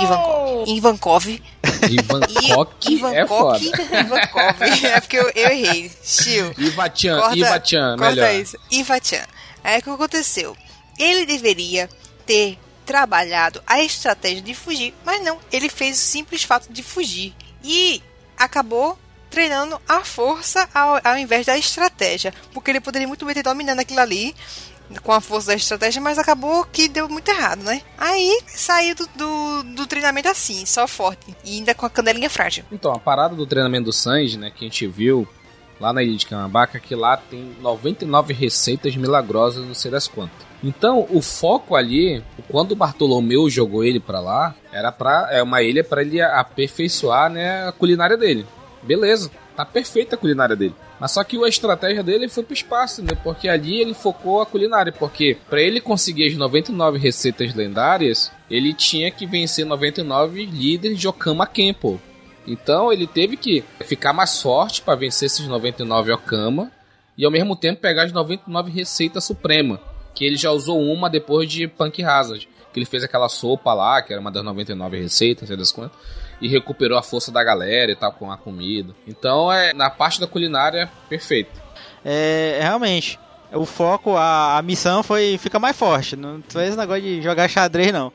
[0.00, 0.64] Ivankov.
[0.68, 1.26] Ivankov.
[1.88, 3.58] Ivan E- Koch é foda.
[3.58, 4.62] Ivankov.
[4.84, 5.88] É porque eu, eu errei.
[6.04, 6.52] Tio.
[6.58, 8.34] Ivachan, Corta, Ivachan, corta melhor.
[8.34, 8.56] isso.
[8.70, 9.24] Ivachan.
[9.62, 10.56] Aí o que aconteceu?
[10.98, 11.88] Ele deveria
[12.26, 15.38] ter trabalhado a estratégia de fugir, mas não.
[15.52, 17.32] Ele fez o simples fato de fugir.
[17.62, 18.02] E
[18.36, 18.98] acabou
[19.30, 22.34] treinando a força ao, ao invés da estratégia.
[22.52, 24.34] Porque ele poderia muito bem ter dominado aquilo ali
[25.00, 27.80] com a força da estratégia, mas acabou que deu muito errado, né?
[27.96, 31.34] Aí saiu do, do, do treinamento assim, só forte.
[31.44, 32.64] E ainda com a canelinha frágil.
[32.70, 35.26] Então, a parada do treinamento do Sanji, né, que a gente viu
[35.80, 40.52] lá na ilha de Kamabaka, que lá tem 99 receitas milagrosas, não sei das quantas.
[40.62, 45.60] Então, o foco ali, quando o Bartolomeu jogou ele pra lá, era para é uma
[45.60, 48.46] ilha pra ele aperfeiçoar, né, a culinária dele.
[48.82, 50.74] Beleza, tá perfeita a culinária dele.
[51.02, 53.10] Mas só que a estratégia dele foi pro espaço, né?
[53.24, 54.92] Porque ali ele focou a culinária.
[54.92, 61.08] Porque pra ele conseguir as 99 receitas lendárias, ele tinha que vencer 99 líderes de
[61.08, 62.00] Okama Kenpo.
[62.46, 66.70] Então ele teve que ficar mais forte para vencer esses 99 Okama
[67.18, 69.80] e ao mesmo tempo pegar as 99 receitas suprema,
[70.14, 74.00] que ele já usou uma depois de Punk Hazard, que ele fez aquela sopa lá,
[74.02, 75.98] que era uma das 99 receitas, sei das quantas,
[76.42, 78.92] e recuperou a força da galera e tal com a comida.
[79.06, 81.62] Então é na parte da culinária perfeito.
[82.04, 83.16] É, realmente,
[83.52, 86.16] o foco, a, a missão foi fica mais forte.
[86.16, 88.12] Não fez esse negócio de jogar xadrez, não.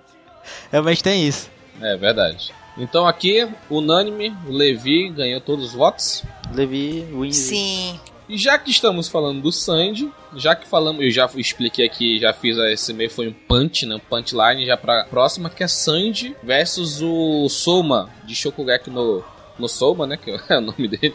[0.72, 1.50] realmente tem isso.
[1.82, 2.52] É verdade.
[2.78, 6.24] Então aqui, unânime, o Levi ganhou todos os votos.
[6.54, 7.36] Levi, Wins.
[7.36, 8.00] Sim.
[8.30, 12.32] E já que estamos falando do Sandy, já que falamos, eu já expliquei aqui, já
[12.32, 16.36] fiz esse meio foi um punch, né, um punchline já pra próxima que é Sandy
[16.40, 19.24] versus o Soma de Shokugeki no
[19.58, 21.12] no Soma, né, que é o nome dele.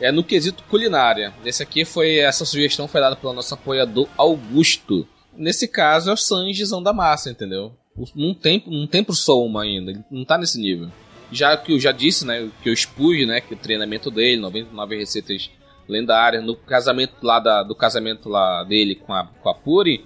[0.00, 1.32] É no quesito culinária.
[1.44, 5.06] Esse aqui foi essa sugestão foi dada pelo nosso apoiador Augusto.
[5.36, 7.72] Nesse caso é o Sanjizão da massa, entendeu?
[8.16, 10.90] Não tem, não tem pro Soma ainda, ele não tá nesse nível.
[11.30, 14.96] Já que eu já disse, né, que eu expus, né, que o treinamento dele, 99
[14.96, 15.48] receitas
[15.88, 20.04] lendárias, no casamento lá da, do casamento lá dele com a, com a Puri,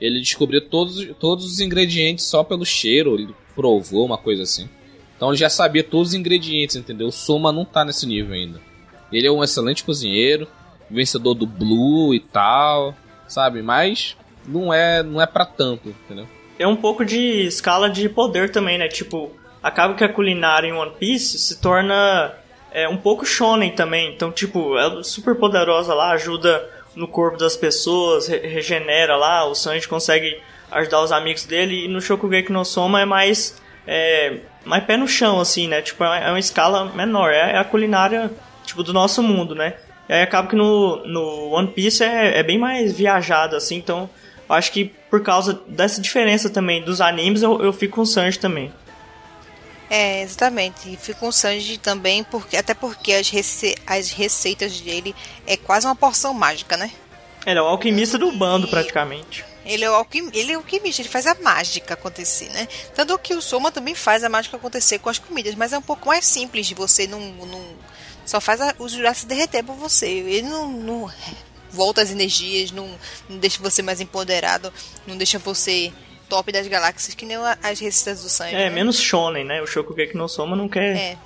[0.00, 4.68] ele descobriu todos, todos os ingredientes só pelo cheiro, ele provou uma coisa assim.
[5.16, 7.08] Então ele já sabia todos os ingredientes, entendeu?
[7.08, 8.60] O Soma não tá nesse nível ainda.
[9.12, 10.46] Ele é um excelente cozinheiro,
[10.88, 12.94] vencedor do Blue e tal,
[13.26, 13.62] sabe?
[13.62, 16.28] Mas não é, não é para tanto, entendeu?
[16.58, 18.88] É um pouco de escala de poder também, né?
[18.88, 19.30] Tipo,
[19.62, 22.34] acaba que a culinária em One Piece se torna
[22.82, 24.12] é, um pouco shonen também.
[24.14, 29.44] Então, tipo, ela é super poderosa lá, ajuda no corpo das pessoas, re- regenera lá,
[29.44, 30.38] o Sanji consegue
[30.70, 31.84] ajudar os amigos dele.
[31.84, 35.80] E no Shokugeki no Soma é mais, é, mais pé no chão, assim, né?
[35.82, 37.30] Tipo, é uma, é uma escala menor.
[37.32, 38.30] É, é a culinária,
[38.64, 39.74] tipo, do nosso mundo, né?
[40.08, 44.08] E aí acaba que no, no One Piece é, é bem mais viajado, assim, então
[44.48, 48.38] acho que por causa dessa diferença também dos animes, eu, eu fico com o Sanji
[48.38, 48.72] também.
[49.90, 50.92] É, exatamente.
[50.92, 55.14] E fica o Sanji também, porque, até porque as, rece as receitas dele
[55.46, 56.90] é quase uma porção mágica, né?
[57.46, 59.44] Ele é o alquimista do bando, praticamente.
[59.64, 62.66] Ele é, o alquim, ele é o alquimista, ele faz a mágica acontecer, né?
[62.94, 65.82] Tanto que o Soma também faz a mágica acontecer com as comidas, mas é um
[65.82, 67.20] pouco mais simples de você não.
[67.20, 67.62] não
[68.24, 70.06] só faz a, os jurados derreter por você.
[70.06, 71.10] Ele não, não
[71.70, 72.88] volta as energias, não,
[73.28, 74.72] não deixa você mais empoderado,
[75.06, 75.92] não deixa você
[76.28, 78.54] top das galáxias, que nem as receitas do Sanji.
[78.54, 78.70] É, né?
[78.70, 79.62] menos shonen, né?
[79.62, 81.16] O Shokugeki no Soma não quer É.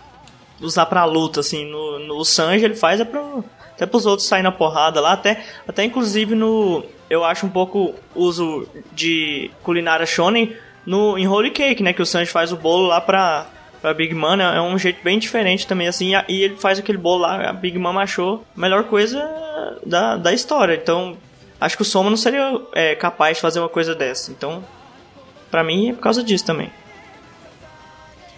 [0.61, 1.65] usar pra luta, assim.
[1.65, 5.13] No, no o Sanji ele faz é pro, até pros outros saírem na porrada lá.
[5.13, 6.85] Até, até inclusive no...
[7.11, 11.93] Eu acho um pouco uso de culinária shonen no, em Holy Cake, né?
[11.93, 13.47] Que o Sanji faz o bolo lá pra,
[13.83, 14.41] pra Big Mom.
[14.41, 16.13] É um jeito bem diferente também, assim.
[16.29, 19.23] E, ele faz aquele bolo lá, a Big Mom achou a melhor coisa
[19.85, 20.75] da, da história.
[20.75, 21.17] Então,
[21.61, 24.31] acho que o Soma não seria é, capaz de fazer uma coisa dessa.
[24.31, 24.65] Então,
[25.53, 26.73] pra mim é por causa disso também.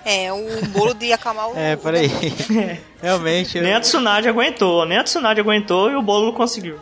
[0.05, 1.55] É, o bolo de acalmar o.
[1.57, 2.11] É, peraí.
[3.01, 3.59] Realmente.
[3.61, 6.79] Nem a Eu, Tsunade aguentou, nem a Tsunade aguentou e o bolo conseguiu.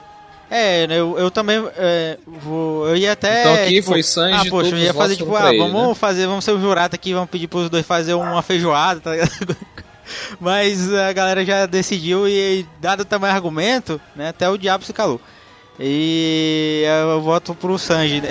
[0.50, 2.88] é, eu, eu também é, vou.
[2.88, 3.42] Eu ia até.
[3.42, 5.94] Então aqui tipo, foi Sanji, Ah, poxa, eu ia fazer tipo, ah, ele, vamos né?
[5.94, 9.56] fazer, vamos ser o jurado aqui, vamos pedir pros dois fazer uma feijoada, tá ligado?
[10.40, 14.84] Mas a galera já decidiu e, dado o tamanho do argumento, né, até o diabo
[14.84, 15.20] se calou.
[15.80, 18.28] E eu voto pro Sanji, né?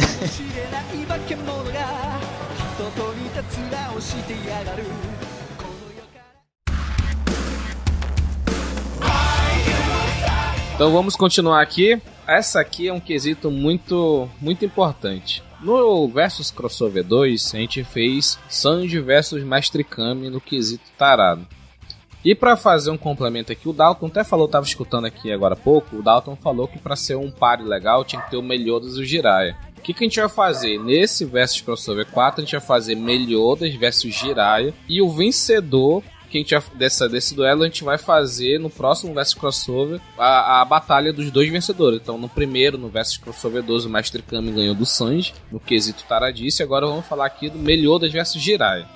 [10.82, 12.02] Então vamos continuar aqui.
[12.26, 15.44] Essa aqui é um quesito muito, muito importante.
[15.62, 21.46] No Versus Crossover 2, a gente fez Sanji versus Mestre Kami no quesito tarado.
[22.26, 25.56] E pra fazer um complemento aqui, o Dalton até falou, tava escutando aqui agora há
[25.56, 28.96] pouco, o Dalton falou que pra ser um páreo legal tinha que ter o Meliodas
[28.98, 29.56] e o Jiraiya.
[29.78, 30.80] O que, que a gente vai fazer?
[30.80, 34.74] Nesse Versus Crossover 4, a gente vai fazer Meliodas versus Jiraiya.
[34.90, 39.14] E o vencedor que a gente dessa, desse duelo a gente vai fazer no próximo
[39.14, 42.00] Versus Crossover a, a batalha dos dois vencedores.
[42.02, 46.06] Então, no primeiro, no Versus Crossover 12, o Mestre Kami ganhou do Sanji, no quesito
[46.08, 46.64] Taradice.
[46.64, 48.88] Agora vamos falar aqui do Meliodas versus Jiraiya.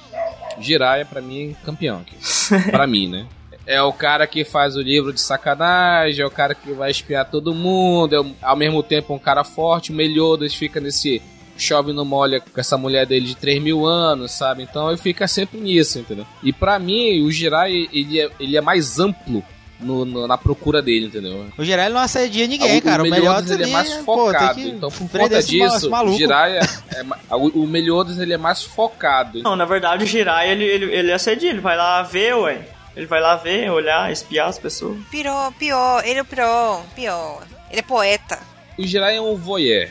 [0.59, 2.15] Jiraiya, pra mim, é campeão aqui.
[2.71, 3.27] pra mim, né?
[3.67, 7.29] É o cara que faz o livro de sacanagem, é o cara que vai espiar
[7.29, 9.91] todo mundo, é ao mesmo tempo um cara forte.
[9.91, 11.21] O Meliodas fica nesse
[11.57, 14.63] chove no molha com essa mulher dele de 3 mil anos, sabe?
[14.63, 16.25] Então ele fica sempre nisso, entendeu?
[16.43, 19.43] E pra mim, o Jirai, ele é, ele é mais amplo
[19.79, 21.47] no- no- na procura dele, entendeu?
[21.57, 23.03] O Jiraiya não assedia ninguém, o, cara.
[23.03, 24.59] O, Meliodas ele é mais tem focado.
[24.61, 26.13] então, por conta disso, o.
[26.17, 26.61] Jiraiya
[26.93, 29.41] é, ma- o, o Meliodas ele é mais focado.
[29.43, 32.61] Não, na verdade o Jirai, ele, ele, ele assedia, ele vai lá ver, ué.
[32.95, 34.97] Ele vai lá ver, olhar, espiar as pessoas.
[35.11, 37.43] Pior, pior, ele é o pior, pior.
[37.69, 38.39] Ele é poeta.
[38.79, 39.89] O Jirai é um voyeur.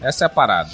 [0.00, 0.70] Essa é a parada.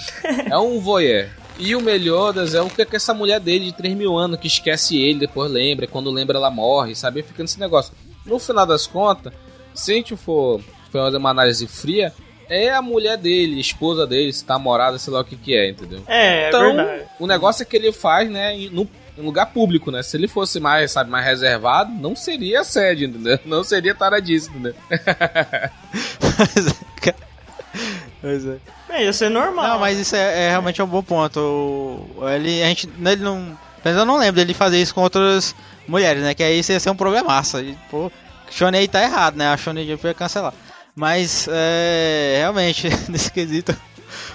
[0.51, 1.29] É um voyeur.
[1.59, 4.47] E o Meliodas é o que que essa mulher dele de 3 mil anos que
[4.47, 7.23] esquece ele, depois lembra, e quando lembra ela morre, sabe?
[7.23, 7.93] Fica nesse negócio.
[8.27, 9.33] No final das contas,
[9.75, 12.13] se a gente for fazer uma análise fria,
[12.49, 15.71] é a mulher dele, esposa dele, se tá namorada, sei lá o que que é,
[15.71, 16.03] entendeu?
[16.07, 17.05] É, é Então, verdade.
[17.21, 20.03] o negócio é que ele faz, né, em- no em lugar público, né?
[20.03, 23.39] Se ele fosse mais, sabe, mais reservado, não seria assédio, entendeu?
[23.45, 24.75] Não seria taradice, entendeu?
[28.23, 28.57] Pois é.
[28.89, 29.67] É, ia ser normal.
[29.67, 32.07] Não, mas isso é, é realmente um bom ponto.
[32.35, 35.55] Ele, a gente, ele não, mas eu não lembro dele fazer isso com outras
[35.89, 36.33] mulheres, né?
[36.35, 37.59] Que aí isso ia ser um problemaço.
[37.59, 38.11] E, pô,
[38.51, 39.49] Shonei tá errado, né?
[39.49, 40.55] A Shonei Jump ia cancelar.
[40.95, 43.77] Mas, é, realmente, nesse quesito,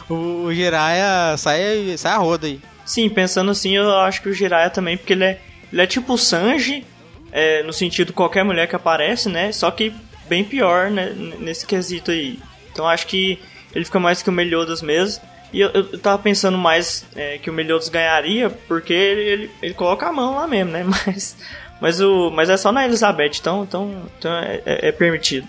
[0.09, 2.59] o, o Jiraiya sai, sai a roda aí.
[2.85, 5.39] Sim, pensando assim, eu acho que o Jiraiya também, porque ele é,
[5.71, 6.85] ele é tipo o Sanji,
[7.31, 9.51] é, no sentido qualquer mulher que aparece, né?
[9.51, 9.93] Só que
[10.27, 11.13] bem pior, né?
[11.39, 12.39] Nesse quesito aí.
[12.71, 13.39] Então acho que
[13.73, 15.23] ele fica mais que o Meliodas mesmo.
[15.53, 19.73] E eu, eu tava pensando mais é, que o Meliodas ganharia, porque ele, ele, ele
[19.73, 20.83] coloca a mão lá mesmo, né?
[21.05, 21.37] Mas,
[21.79, 25.47] mas, o, mas é só na Elizabeth, então, então, então é, é- é permitido.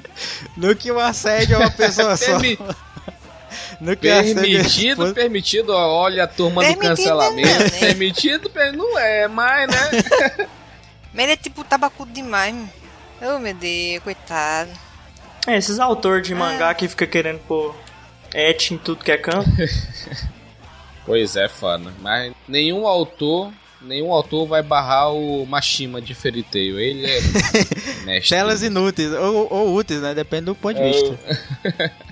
[0.59, 2.39] No que o assédio é uma pessoa só.
[3.81, 7.49] No que assédio é Permitido, permitido, ó, olha a turma do Permitido cancelamento.
[7.49, 7.71] não, né?
[7.81, 10.47] Permitido, per- não é mais, né?
[11.15, 12.55] Mas ele é tipo tabacudo demais.
[13.23, 14.71] Oh, meu Deus, coitado.
[15.47, 17.75] É, esses autores de mangá que fica querendo pôr
[18.35, 19.51] et em tudo que é canto.
[21.05, 21.93] pois é, fana.
[22.01, 26.79] Mas nenhum autor, nenhum autor vai barrar o Mashima de Fairy Tail.
[26.79, 27.21] Ele é
[28.05, 28.37] mestre.
[28.37, 30.15] Telas inúteis, ou, ou úteis, né?
[30.15, 31.19] Depende do ponto de vista.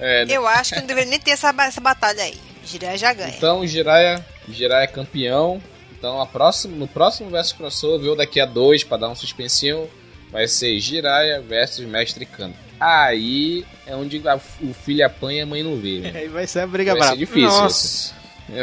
[0.00, 0.36] É, né?
[0.36, 2.38] Eu acho que não deveria nem ter essa, essa batalha aí.
[2.64, 3.34] Jiraiya já ganha.
[3.36, 5.60] Então Jiraiya, Jiraiya é campeão.
[5.98, 9.90] Então a próxima, no próximo versus crossover, ou daqui a dois, pra dar um suspensinho,
[10.30, 12.54] vai ser Jiraiya versus Mestre Kami.
[12.80, 16.00] Aí é onde a, o filho apanha e a mãe não vê.
[16.00, 16.12] Né?
[16.20, 17.16] Aí vai ser a briga vai braba.
[17.16, 17.62] Vai ser difícil.
[17.62, 18.14] Nossa.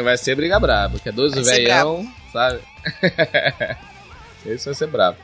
[0.02, 2.60] Vai ser briga braba, porque é dois velhão, sabe?
[4.44, 5.18] Esse vai ser brabo.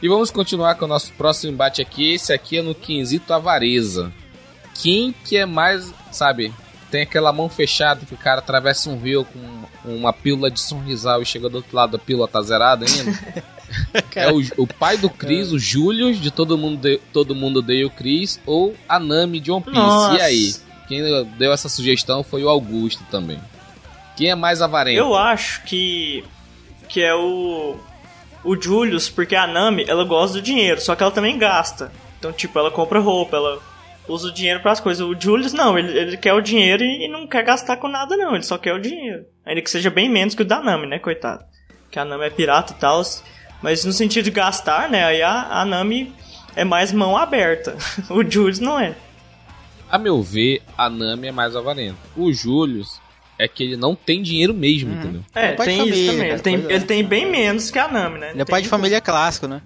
[0.00, 2.14] E vamos continuar com o nosso próximo embate aqui.
[2.14, 4.12] Esse aqui é no quinzito avareza.
[4.74, 6.54] Quem que é mais, sabe,
[6.90, 11.20] tem aquela mão fechada que o cara atravessa um rio com uma pílula de sorrisal
[11.22, 13.44] e chega do outro lado, a pílula tá zerada ainda.
[14.16, 17.86] é o, o pai do Chris, o Julius, de todo mundo, de, todo mundo odeia
[17.86, 19.76] o Chris, ou a Nami de One Piece.
[19.76, 20.16] Nossa.
[20.16, 20.54] E aí?
[20.88, 21.02] Quem
[21.36, 23.38] deu essa sugestão foi o Augusto também.
[24.16, 24.98] Quem é mais avarento?
[24.98, 26.24] Eu acho que
[26.88, 27.76] que é o
[28.42, 31.92] o Julius, porque a Nami, ela gosta do dinheiro, só que ela também gasta.
[32.18, 33.60] Então, tipo, ela compra roupa, ela
[34.08, 35.06] usa o dinheiro para as coisas.
[35.06, 38.16] O Julius não, ele, ele quer o dinheiro e, e não quer gastar com nada
[38.16, 39.24] não, ele só quer o dinheiro.
[39.44, 41.44] Ainda que seja bem menos que o da Nami, né, coitado.
[41.90, 43.02] Que a Nami é pirata e tal,
[43.62, 46.12] mas no sentido de gastar, né, aí a, a Nami
[46.56, 47.76] é mais mão aberta.
[48.10, 48.94] o Julius não é.
[49.90, 51.96] A meu ver, a Nami é mais avarenta.
[52.16, 53.00] O Julius
[53.38, 55.22] é que ele não tem dinheiro mesmo, entendeu?
[55.34, 56.18] É, É pai de tem família, isso também.
[56.28, 56.74] cara, ele, tem, é.
[56.74, 58.30] ele tem bem menos que a Nami, né?
[58.30, 59.62] Ele é Tem pai de família clássico, né?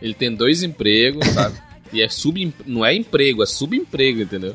[0.00, 1.56] Ele tem dois empregos, sabe?
[1.94, 4.54] E é sub não é emprego, é subemprego, entendeu?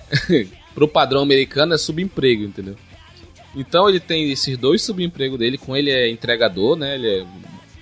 [0.74, 2.76] Pro padrão americano é subemprego, entendeu?
[3.54, 6.94] Então ele tem esses dois subempregos dele, com ele é entregador, né?
[6.94, 7.26] Ele é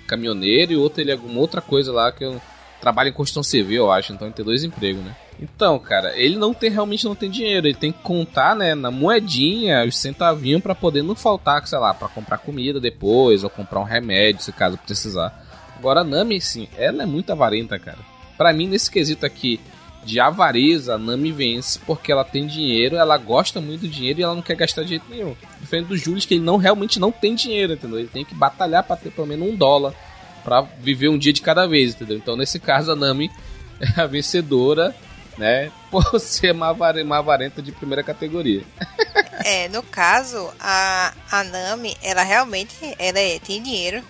[0.05, 2.41] caminhoneiro e outro ele é alguma outra coisa lá que eu
[2.81, 4.11] trabalho em construção civil, eu acho.
[4.11, 5.15] Então ele tem dois empregos, né?
[5.39, 8.91] Então, cara, ele não tem realmente não tem dinheiro, ele tem que contar, né, na
[8.91, 13.79] moedinha, os centavinhos pra poder não faltar, sei lá, pra comprar comida depois ou comprar
[13.79, 15.33] um remédio, se caso precisar.
[15.75, 17.97] Agora a Nami, sim, ela é muito avarenta, cara.
[18.41, 19.59] Pra mim, nesse quesito aqui
[20.03, 24.23] de avareza, a Nami vence porque ela tem dinheiro, ela gosta muito do dinheiro e
[24.23, 25.35] ela não quer gastar de jeito nenhum.
[25.59, 27.99] Diferente do Julius, que ele não realmente não tem dinheiro, entendeu?
[27.99, 29.93] Ele tem que batalhar pra ter pelo menos um dólar
[30.43, 32.17] pra viver um dia de cada vez, entendeu?
[32.17, 33.29] Então, nesse caso, a Nami
[33.95, 34.95] é a vencedora,
[35.37, 35.71] né?
[35.91, 36.69] Por ser uma
[37.19, 38.63] avarenta de primeira categoria.
[39.43, 44.03] É, no caso, a, a Nami, ela realmente ela é- tem dinheiro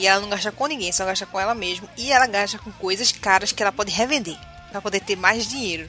[0.00, 1.88] e ela não gasta com ninguém, só gasta com ela mesma.
[1.96, 4.36] E ela gasta com coisas caras que ela pode revender
[4.70, 5.88] pra poder ter mais dinheiro.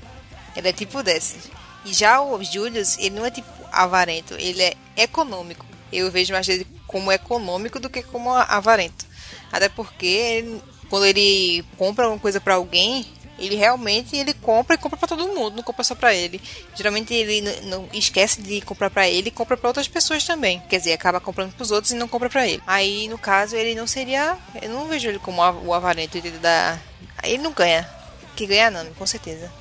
[0.56, 1.50] Ela é tipo dessas.
[1.86, 5.66] E já o Julius, ele não é tipo avarento, ele é econômico.
[5.92, 9.06] Eu vejo mais ele como econômico do que como avarento.
[9.52, 13.06] Até porque ele- quando ele compra alguma coisa pra alguém,
[13.46, 16.42] ele realmente ele compra e compra pra todo mundo, não compra só pra ele.
[16.76, 20.62] Geralmente ele não esquece de comprar pra ele e compra pra outras pessoas também.
[20.70, 22.62] Quer dizer, acaba comprando pros outros e não compra pra ele.
[22.66, 26.80] Aí, no caso, ele não seria, eu não vejo ele como o avarento da
[27.24, 27.88] ele não ganha.
[28.36, 29.52] Que ganha não, com certeza.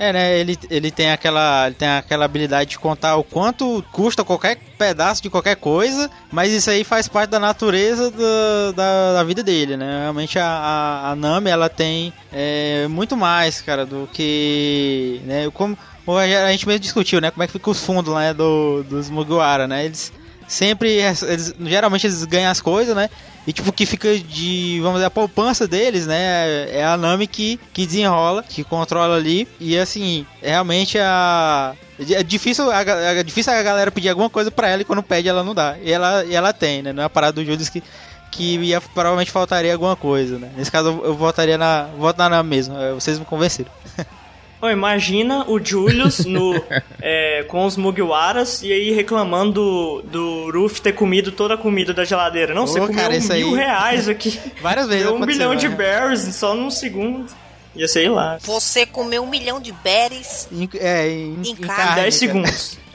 [0.00, 0.38] É, né?
[0.38, 5.22] Ele, ele tem aquela ele tem aquela habilidade de contar o quanto custa qualquer pedaço
[5.22, 9.76] de qualquer coisa, mas isso aí faz parte da natureza do- da, da vida dele,
[9.76, 10.00] né?
[10.04, 15.50] Realmente a, a, a Nami ela tem é, muito mais, cara, do que né?
[15.52, 15.76] Como
[16.18, 17.30] a gente mesmo discutiu, né?
[17.30, 19.84] Como é que fica os fundos né, do, dos Mugiwara, né?
[19.84, 20.10] Eles
[20.50, 23.08] sempre eles, geralmente eles ganham as coisas, né?
[23.46, 26.68] E tipo, que fica de, vamos dizer, a poupança deles, né?
[26.70, 29.48] É a Nami que, que desenrola, que controla ali.
[29.58, 31.74] E assim, realmente a.
[32.10, 35.28] É difícil, a, é difícil a galera pedir alguma coisa pra ela e quando pede
[35.28, 35.76] ela não dá.
[35.82, 36.92] E ela, e ela tem, né?
[36.92, 37.82] Não é a parada do Judas que,
[38.30, 40.50] que ia, provavelmente faltaria alguma coisa, né?
[40.56, 41.84] Nesse caso eu, eu votaria na.
[41.96, 42.76] Voto na Nami mesmo.
[42.76, 43.70] é, Vocês me convenceram.
[44.62, 46.54] Ô, imagina o Julius no,
[47.00, 51.94] é, com os Mugiwaras e aí reclamando do, do Ruff ter comido toda a comida
[51.94, 52.52] da geladeira.
[52.54, 54.38] Não, você Ô, comeu cara, mil aí- reais aqui.
[54.60, 55.04] Várias vezes.
[55.06, 55.74] Deu um bilhão de né?
[55.76, 57.26] berries só num segundo.
[57.74, 58.36] Ia sei lá.
[58.42, 60.48] Você comeu um milhão de berries.
[60.52, 62.10] Em, é, em, Em em carne, carne, 10 cara.
[62.10, 62.78] segundos.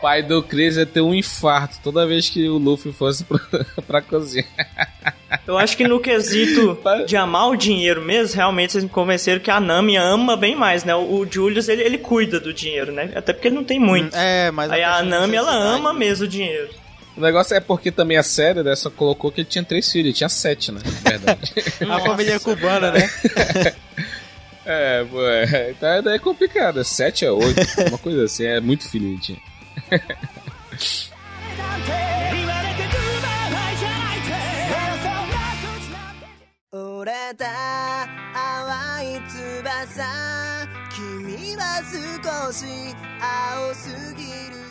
[0.00, 3.38] O pai do Chris ia ter um infarto toda vez que o Luffy fosse pra,
[3.86, 4.46] pra cozinha.
[5.46, 9.50] Eu acho que no quesito de amar o dinheiro mesmo, realmente vocês me convenceram que
[9.50, 10.94] a Nami ama bem mais, né?
[10.94, 13.12] O Julius, ele, ele cuida do dinheiro, né?
[13.14, 14.16] Até porque ele não tem muito.
[14.16, 16.70] É, mas Aí a Nami, ela ama mesmo o dinheiro.
[17.14, 20.06] O negócio é porque também a série, né, só colocou que ele tinha três filhos,
[20.06, 20.80] ele tinha sete, né?
[20.82, 21.52] Na verdade.
[21.90, 23.10] A família cubana, né?
[24.64, 26.80] é, pô, é, então daí é complicado.
[26.80, 29.49] É sete a oito, uma coisa assim, é muito filho ele tinha.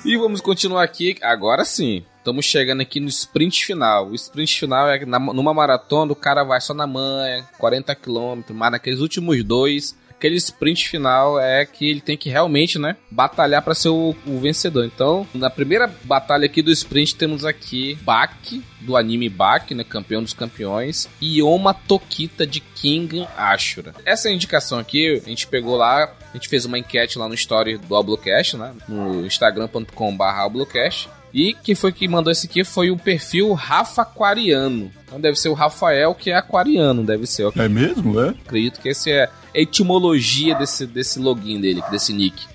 [0.06, 2.06] E vamos continuar aqui, agora sim.
[2.18, 4.10] Estamos chegando aqui no sprint final.
[4.10, 8.42] O sprint final é na, numa maratona, o cara vai só na manha, 40 km,
[8.54, 13.62] mas naqueles últimos dois, aquele sprint final é que ele tem que realmente, né, batalhar
[13.62, 14.86] para ser o, o vencedor.
[14.86, 20.22] Então, na primeira batalha aqui do sprint temos aqui Baki, do anime Baki, né, campeão
[20.22, 23.96] dos campeões, e Oma Tokita de King Ashura.
[24.06, 27.78] Essa indicação aqui, a gente pegou lá, a gente fez uma enquete lá no story
[27.78, 31.10] do Ablocast, né, no instagram.com/ablocast.
[31.34, 34.92] E quem foi que mandou esse aqui foi o perfil Rafa Aquariano.
[35.06, 37.52] Então deve ser o Rafael que é aquariano, deve ser.
[37.56, 38.30] É mesmo, é?
[38.30, 42.46] acredito que esse é a etimologia desse, desse login dele, desse nick.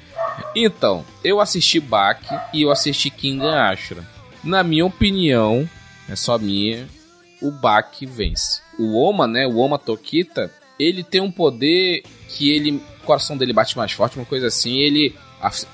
[0.55, 4.05] Então, eu assisti Baki e eu assisti King Ashura.
[4.43, 5.69] Na minha opinião,
[6.09, 6.87] é só minha,
[7.41, 8.61] o Baki vence.
[8.79, 13.53] O Oma, né, o Oma Tokita, ele tem um poder que ele, o coração dele
[13.53, 15.15] bate mais forte, uma coisa assim, ele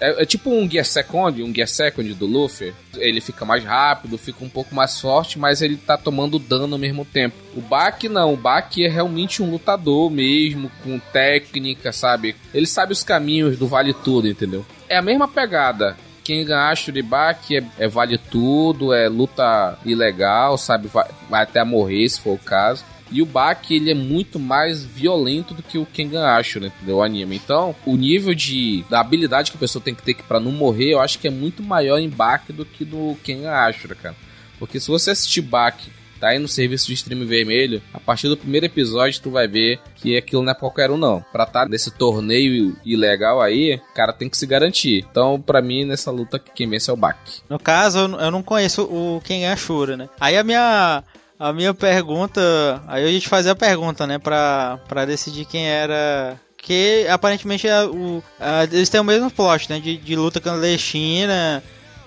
[0.00, 2.72] é, é tipo um Gear Second, um Gear Second do Luffy.
[2.96, 6.78] Ele fica mais rápido, fica um pouco mais forte, mas ele tá tomando dano ao
[6.78, 7.36] mesmo tempo.
[7.54, 12.34] O Baki não, o Baki é realmente um lutador mesmo, com técnica, sabe?
[12.52, 14.64] Ele sabe os caminhos do Vale Tudo, entendeu?
[14.88, 15.96] É a mesma pegada.
[16.22, 20.86] Quem ganhar Shuribaki é, é vale tudo, é luta ilegal, sabe?
[20.86, 22.84] Vai, vai até morrer se for o caso.
[23.12, 26.96] E o Baki, ele é muito mais violento do que o Kengan Ashura, entendeu?
[26.98, 27.36] O anime.
[27.36, 30.92] Então, o nível de da habilidade que a pessoa tem que ter para não morrer,
[30.92, 34.14] eu acho que é muito maior em Baki do que no Kengan Ashura, cara.
[34.58, 35.90] Porque se você assistir Baki,
[36.20, 39.80] tá aí no serviço de stream vermelho, a partir do primeiro episódio tu vai ver
[39.96, 41.24] que aquilo não é qualquer um não.
[41.32, 45.04] Pra estar nesse torneio ilegal aí, o cara tem que se garantir.
[45.11, 47.40] Então, pra mim, nessa luta, quem vence é o Baki.
[47.48, 50.08] No caso, eu não- conheço o quem é Ashura, né?
[50.20, 51.02] Aí a minha
[51.41, 52.41] a minha pergunta,
[52.86, 57.82] aí a gente fazia a pergunta, né, pra, pra decidir quem era Que aparentemente é
[57.84, 59.80] o, a- eles têm o mesmo plot, né?
[59.80, 61.62] De, de luta clandestina.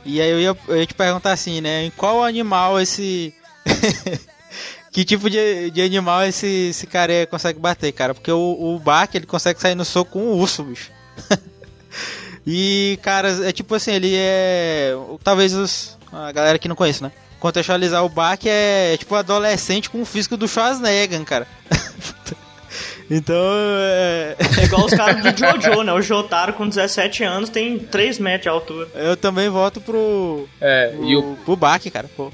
[0.06, 1.86] E aí eu ia, eu ia te perguntar assim, né?
[1.86, 3.34] Em qual animal esse.
[4.92, 8.14] que tipo de, de animal esse, esse cara consegue bater, cara?
[8.14, 10.92] Porque o, o Bak ele consegue sair no soco com um urso, bicho.
[12.46, 14.94] e, cara, é tipo assim, ele é.
[15.24, 17.12] Talvez os, a galera que não conhece, né?
[17.44, 21.46] Contextualizar o Bak é, tipo adolescente com o físico do Schwarzenegger, cara.
[23.12, 24.38] então, é.
[24.62, 25.92] É igual os caras do Jojo, né?
[25.92, 28.88] O Jotaro com 17 anos tem 3 metros de altura.
[28.96, 30.48] Eu também voto pro.
[30.62, 31.58] É, pro, e o, pro
[31.92, 32.10] cara.
[32.16, 32.32] Pô.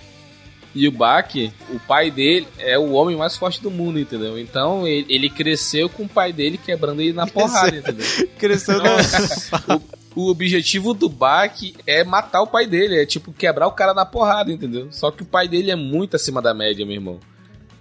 [0.76, 4.38] e o Baki, o pai dele é o homem mais forte do mundo, entendeu?
[4.38, 8.06] Então ele, ele cresceu com o pai dele quebrando ele na porrada, entendeu?
[8.38, 13.68] Cresceu Então, o, o objetivo do Baki é matar o pai dele, é tipo quebrar
[13.68, 14.88] o cara na porrada, entendeu?
[14.92, 17.20] Só que o pai dele é muito acima da média, meu irmão.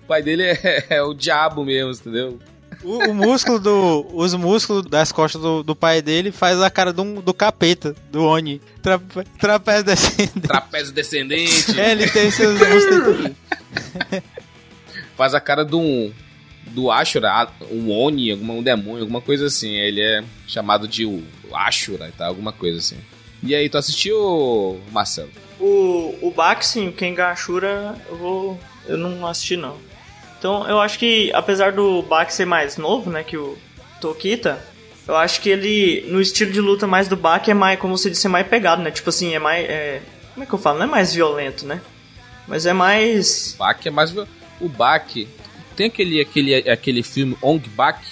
[0.05, 2.39] O pai dele é, é o diabo mesmo, entendeu?
[2.85, 4.07] O, o músculo do.
[4.15, 8.23] Os músculos das costas do, do pai dele faz a cara do, do capeta, do
[8.23, 8.61] Oni.
[8.81, 9.01] Tra,
[9.39, 10.41] trapézio descendente.
[10.41, 13.33] Trapézio descendente, É, ele tem seus músculos.
[15.17, 16.13] faz a cara de um
[16.71, 19.75] do Ashura, um Oni, alguma, um demônio, alguma coisa assim.
[19.75, 22.99] Ele é chamado de o Ashura e tal, alguma coisa assim.
[23.43, 25.31] E aí, tu assistiu, Marcelo?
[25.61, 28.61] O, o sim, o Kengan Ashura, eu vou.
[28.87, 29.77] Eu não assisti não.
[30.39, 33.59] Então eu acho que, apesar do Bak ser mais novo, né, que o
[34.01, 34.65] Tokita,
[35.07, 38.09] eu acho que ele, no estilo de luta mais do Bak, é mais, como você
[38.09, 38.91] disse, é mais pegado, né?
[38.91, 39.69] Tipo assim, é mais.
[39.69, 40.01] É,
[40.35, 40.79] como é que eu falo?
[40.79, 41.81] Não é mais violento, né?
[42.47, 43.55] Mas é mais.
[43.55, 44.15] O Bak é mais.
[44.61, 45.29] O Bak.
[45.79, 48.05] Tem aquele, aquele, aquele filme Ong Bak.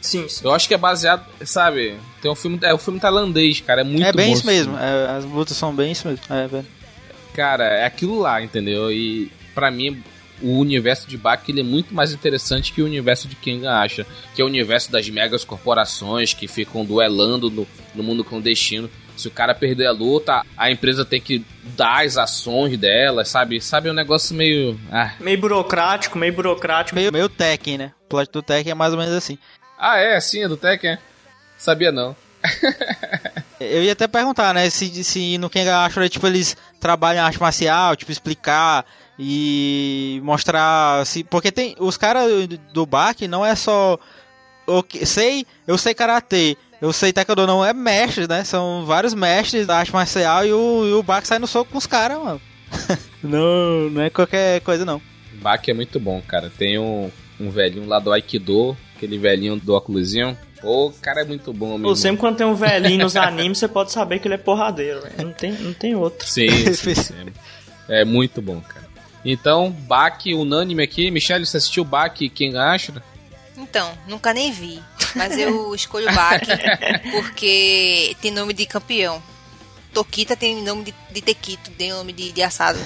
[0.00, 0.40] Sim, sim.
[0.42, 1.98] Eu acho que é baseado, sabe?
[2.22, 2.58] Tem um filme.
[2.62, 3.82] É um filme tailandês, cara.
[3.82, 4.74] É muito É bem bom isso mesmo.
[4.78, 6.24] é, as lutas são bem isso mesmo.
[6.30, 6.66] É, velho.
[7.34, 8.90] Cara, é aquilo lá, entendeu?
[8.90, 10.02] E pra mim,
[10.40, 14.06] o universo de Bak ele é muito mais interessante que o universo de Kengan acha.
[14.34, 18.88] Que é o universo das megas corporações que ficam duelando no, no mundo clandestino.
[19.18, 21.44] Se o cara perder a luta, a empresa tem que
[21.76, 23.60] dar as ações dela, sabe?
[23.60, 24.78] Sabe, é um negócio meio.
[24.90, 26.94] Ah, Meio burocrático, meio burocrático.
[26.96, 27.92] Meio, meio Tekken, né?
[28.04, 29.36] O plot do Tekken é mais ou menos assim.
[29.78, 30.92] ah é, assim, é do Tekken?
[30.92, 30.98] é?
[31.58, 32.14] Sabia não.
[33.60, 34.70] Eu ia até perguntar, né?
[34.70, 38.84] Se, se no Kenga Ashura, tipo, eles trabalham arte marcial, tipo, explicar
[39.18, 41.04] e mostrar.
[41.04, 41.74] Se, porque tem.
[41.78, 42.30] Os caras
[42.72, 43.98] do Bak não é só.
[44.66, 48.44] ok, sei, eu sei karatê, eu sei taekwondo, não é mestre, né?
[48.44, 51.78] São vários mestres da arte marcial e o, e o Bak sai no soco com
[51.78, 52.40] os caras, mano.
[53.22, 55.00] não, não é qualquer coisa, não.
[55.34, 56.50] Bak é muito bom, cara.
[56.56, 57.10] Tem um,
[57.40, 60.36] um velhinho lá do Aikido, aquele velhinho do óculosinho.
[60.60, 63.58] Pô, o cara é muito bom, meu Pô, sempre quando tem um velhinho nos animes,
[63.58, 65.14] você pode saber que ele é porradeiro, velho.
[65.18, 66.26] Não tem, não tem outro.
[66.26, 67.14] Sim, sim, sim.
[67.88, 68.86] É muito bom, cara.
[69.24, 71.10] Então, Bak, unânime aqui.
[71.10, 73.02] Michelle, você assistiu Bak e quem acha?
[73.58, 74.80] Então, nunca nem vi.
[75.14, 76.46] Mas eu escolho o Baki
[77.10, 79.22] porque tem nome de campeão.
[79.92, 82.78] Tokita tem nome de, de Tequito, tem nome de, de assado.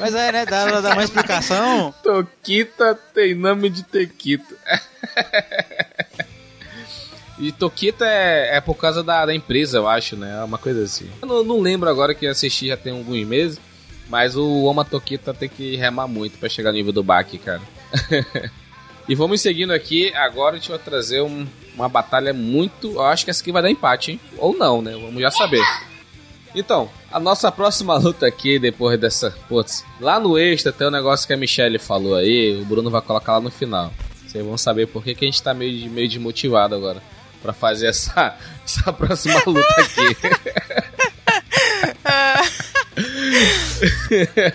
[0.00, 0.46] Mas é, né?
[0.46, 1.94] Dá, dá uma explicação.
[2.02, 4.56] Tokita tem nome de Tequito.
[7.38, 10.38] E Tokita é, é por causa da, da empresa, eu acho, né?
[10.40, 11.08] É uma coisa assim.
[11.20, 13.60] Eu não, não lembro agora que assisti já tem alguns meses,
[14.08, 17.62] mas o Oma Tokita tem que remar muito pra chegar no nível do Baki, cara.
[19.08, 20.12] e vamos seguindo aqui.
[20.14, 22.92] Agora a gente vai trazer um- uma batalha muito.
[22.92, 24.20] Eu acho que essa aqui vai dar empate, hein?
[24.38, 24.92] Ou não, né?
[24.92, 25.62] Vamos já saber.
[26.54, 29.32] Então, a nossa próxima luta aqui, depois dessa.
[29.48, 33.02] Putz, lá no extra tem um negócio que a Michelle falou aí, o Bruno vai
[33.02, 33.92] colocar lá no final.
[34.26, 37.02] Vocês vão saber por que, que a gente tá meio, de- meio desmotivado agora
[37.42, 40.16] pra fazer essa, essa próxima luta aqui.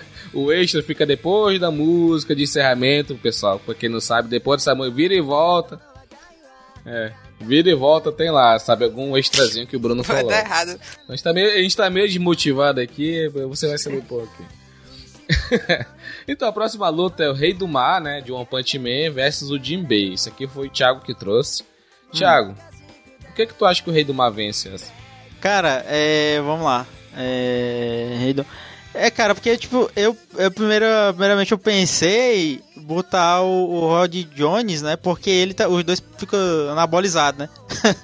[0.32, 3.58] o extra fica depois da música de encerramento, pessoal.
[3.58, 5.80] Pra quem não sabe, depois dessa música, vira e volta.
[6.86, 8.84] É, vira e volta, tem lá, sabe?
[8.84, 10.30] Algum extrazinho que o Bruno Vai falou.
[10.30, 10.80] dar errado.
[11.08, 14.44] A gente, tá meio, a gente tá meio desmotivado aqui, você vai saber por quê.
[16.26, 19.50] então, a próxima luta é o Rei do Mar, né, de One Punch Man versus
[19.50, 20.14] o Jinbei.
[20.14, 21.62] Isso aqui foi o Thiago que trouxe.
[22.12, 22.54] Thiago,
[23.26, 24.90] por que que tu acha que o Rei do Mar vence essa?
[25.40, 26.40] Cara, é.
[26.40, 26.86] Vamos lá.
[27.16, 28.16] É.
[28.18, 28.44] Rei do-
[28.92, 34.96] É, cara, porque, tipo, eu, eu primeiramente eu pensei botar o, o Rod Jones, né?
[34.96, 36.38] Porque ele tá, os dois ficam
[36.72, 37.48] anabolizados, né?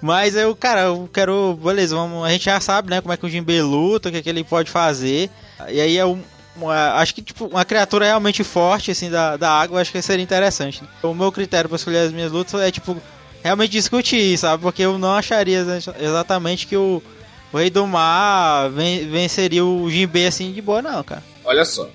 [0.00, 1.58] Mas eu, cara, eu quero.
[1.62, 3.00] Beleza, vamos, a gente já sabe, né?
[3.00, 5.28] Como é que o Jinbei luta, o que, é que ele pode fazer.
[5.68, 6.22] E aí é um.
[6.56, 10.22] uma- acho que, tipo, uma criatura realmente forte, assim, da, da água, acho que seria
[10.22, 10.82] interessante.
[10.82, 10.88] né?
[11.02, 12.96] O meu critério pra escolher as minhas lutas é, tipo,
[13.42, 14.62] realmente discutir, sabe?
[14.62, 17.02] Porque eu não acharia exa- exatamente que o,
[17.52, 21.22] o Rei do Mar ven- venceria o Jinbei assim de boa, não, cara.
[21.44, 21.88] Olha só,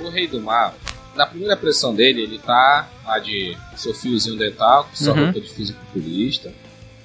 [0.00, 0.74] o Rei do Mar,
[1.14, 5.24] na primeira pressão dele, ele tá lá de seu fiozinho dental, com sua Uhum.
[5.24, 6.52] roupa de fisiculturista,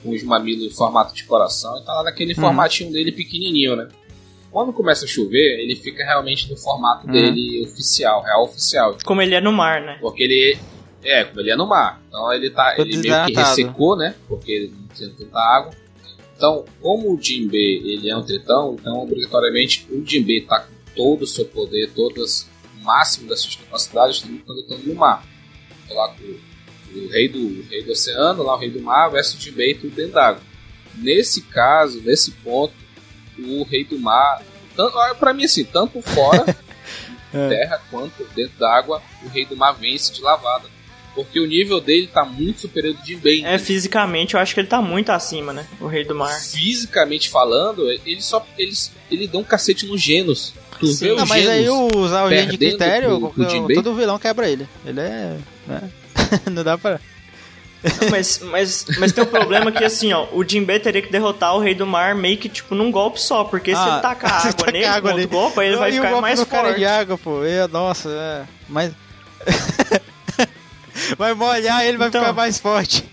[0.03, 2.41] com os mamilos em formato de coração, e tá lá naquele Uhum.
[2.41, 3.87] formatinho dele pequenininho, né?
[4.51, 7.13] Quando começa a chover, ele fica realmente no formato Uhum.
[7.13, 8.97] dele oficial, real oficial.
[9.03, 9.97] Como ele é no mar, né?
[9.99, 10.57] Porque ele.
[11.03, 11.99] É, como ele é no mar.
[12.07, 12.69] Então ele tá.
[12.71, 14.13] Ficou ele meio que ressecou, né?
[14.27, 15.71] Porque ele não tinha tanta água.
[16.43, 21.21] Então, como o Jinbe ele é um tritão, então obrigatoriamente o Jinbe tá com todo
[21.21, 25.25] o seu poder, todas o máximo das suas capacidades quando estão no mar.
[25.85, 29.07] Então, lá com o, rei do, o rei do oceano, lá o rei do mar,
[29.09, 30.41] versus o Jinbe e tudo dentro d'água.
[30.95, 32.73] Nesse caso, nesse ponto,
[33.39, 34.43] o rei do mar,
[35.17, 36.43] pra mim assim, tanto fora
[37.31, 40.72] terra quanto dentro d'água, o rei do mar vence de lavada.
[41.15, 43.45] Porque o nível dele tá muito superior ao do Jinbei.
[43.45, 45.67] É, fisicamente eu acho que ele tá muito acima, né?
[45.79, 46.33] O rei do mar.
[46.39, 48.71] Fisicamente falando, ele só ele,
[49.11, 50.53] ele deu um cacete no Genos.
[50.79, 51.05] Tu Sim.
[51.05, 53.75] vê o Não, mas aí Genos, o- usar o gênio de critério, pro- pro Jinbei?
[53.75, 54.67] todo vilão quebra ele.
[54.85, 55.37] Ele é.
[55.67, 55.89] né?
[56.51, 56.99] não dá pra.
[58.01, 61.53] Não, mas, mas, mas tem um problema que assim, ó, o Jinbe teria que derrotar
[61.55, 64.39] o rei do mar meio que tipo num golpe só, porque se Ah, ele tacar
[64.41, 65.27] se água tacar nele, água nele.
[65.27, 66.79] golpe, aí ele Não, vai e o ficar golpe mais cara forte.
[66.79, 67.43] de água, pô.
[67.43, 68.43] Eu, nossa, é.
[68.67, 68.91] Mas.
[71.17, 72.21] vai molhar, ele vai Então.
[72.21, 73.03] ficar mais forte.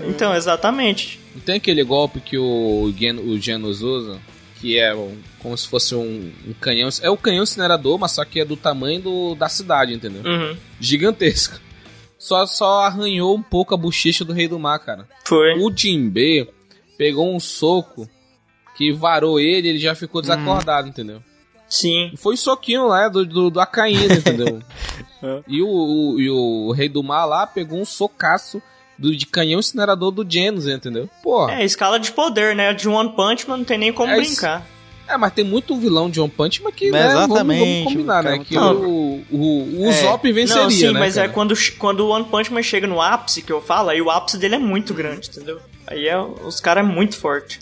[0.00, 1.20] Então, exatamente.
[1.34, 4.20] Não tem aquele golpe que o, Gen, o Genos usa,
[4.60, 6.88] que é um- como se fosse um, um canhão.
[7.02, 10.22] É o canhão incinerador, mas só que é do tamanho do, da cidade, entendeu?
[10.24, 10.56] Uhum.
[10.80, 11.58] Gigantesco.
[12.18, 15.06] Só, só arranhou um pouco a bochecha do rei do mar, cara.
[15.24, 15.58] Foi.
[15.58, 16.48] O Jinbe
[16.96, 18.08] pegou um soco
[18.76, 21.22] que varou ele ele já ficou desacordado, entendeu?
[21.68, 22.12] Sim.
[22.16, 24.60] Foi soquinho lá do, do, do Acaína, entendeu?
[25.22, 25.40] É.
[25.48, 28.62] e, o, o- e o Rei do Mar lá pegou um socaço
[28.98, 31.08] do, de canhão incinerador do Genos, entendeu?
[31.22, 31.62] Pô, é.
[31.62, 32.72] É, escala de poder, né?
[32.72, 34.32] De One Punch Man não tem nem como É isso.
[34.36, 34.64] brincar.
[35.18, 38.38] mas tem muito vilão de One Punch, mas que, Mas né, vamos, vamos combinar, né?
[38.38, 38.76] Que não.
[38.76, 39.92] o, o, o É.
[39.92, 41.26] Zop venceria, não, sim, né, mas cara?
[41.26, 44.10] é quando, quando o One Punch Man chega no ápice, que eu falo, aí o
[44.10, 45.58] ápice dele é muito grande, entendeu?
[45.86, 47.58] Aí é, os caras é muito forte.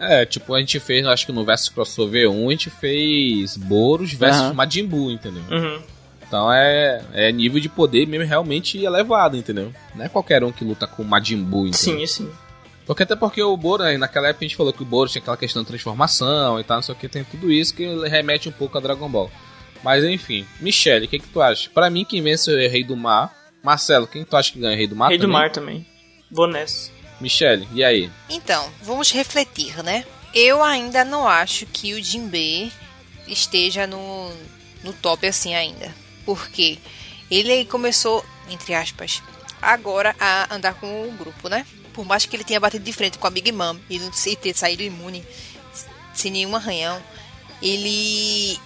[0.00, 4.14] É, tipo, a gente fez, acho que no Versus Crossover 1, a gente fez Boros
[4.14, 4.54] versus Aham.
[4.54, 5.42] Majin Buu, entendeu?
[5.50, 5.82] Uhum.
[6.26, 9.72] Então é, é nível de poder mesmo realmente elevado, entendeu?
[9.94, 12.06] Não é qualquer um que luta com o Majin Buu, entendeu?
[12.06, 12.30] Sim, sim.
[12.86, 15.20] Porque até porque o Boro, né, naquela época a gente falou que o Boro tinha
[15.20, 18.48] aquela questão de transformação e tal, não sei o que, tem tudo isso que remete
[18.48, 19.30] um pouco a Dragon Ball.
[19.82, 21.68] Mas enfim, Michele, o que, que tu acha?
[21.70, 23.34] Pra mim, quem vence é o Rei do Mar.
[23.62, 24.76] Marcelo, quem tu acha que ganha?
[24.76, 25.08] Rei do Mar?
[25.08, 25.32] Rei do também?
[25.32, 25.86] Mar também.
[26.30, 26.90] Vou nessa.
[27.20, 28.10] Michele, e aí?
[28.28, 30.04] Então, vamos refletir, né?
[30.34, 32.72] Eu ainda não acho que o Jinbe
[33.26, 34.32] esteja no,
[34.82, 35.94] no top assim ainda.
[36.24, 36.78] Porque
[37.30, 39.22] ele começou, entre aspas,
[39.60, 41.66] agora a andar com o grupo, né?
[41.92, 43.98] Por mais que ele tenha batido de frente com a Big Mom e
[44.36, 45.24] ter saído imune
[46.14, 47.02] sem nenhum arranhão,
[47.60, 48.58] ele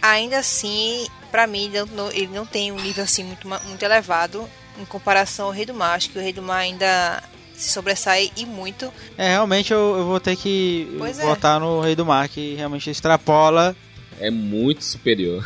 [0.00, 4.48] ainda assim, pra mim, não- ele não tem um nível assim muito, muito elevado
[4.78, 5.96] em comparação ao Rei do Mar.
[5.96, 7.22] Acho que o Rei do Mar ainda
[7.62, 11.22] se sobressai e muito É, realmente eu, eu vou ter que Pois é.
[11.24, 13.74] votar no Rei do Mar, que realmente extrapola.
[14.20, 15.44] É muito superior.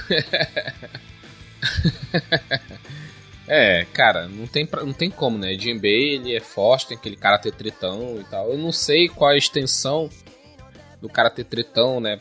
[3.49, 5.55] é, cara, não tem, pra- não tem como, né?
[5.55, 8.51] Jinbei, ele é forte, tem aquele cara ter tritão e tal.
[8.51, 10.11] Eu não sei qual a extensão
[11.01, 12.19] do cara ter tritão, né?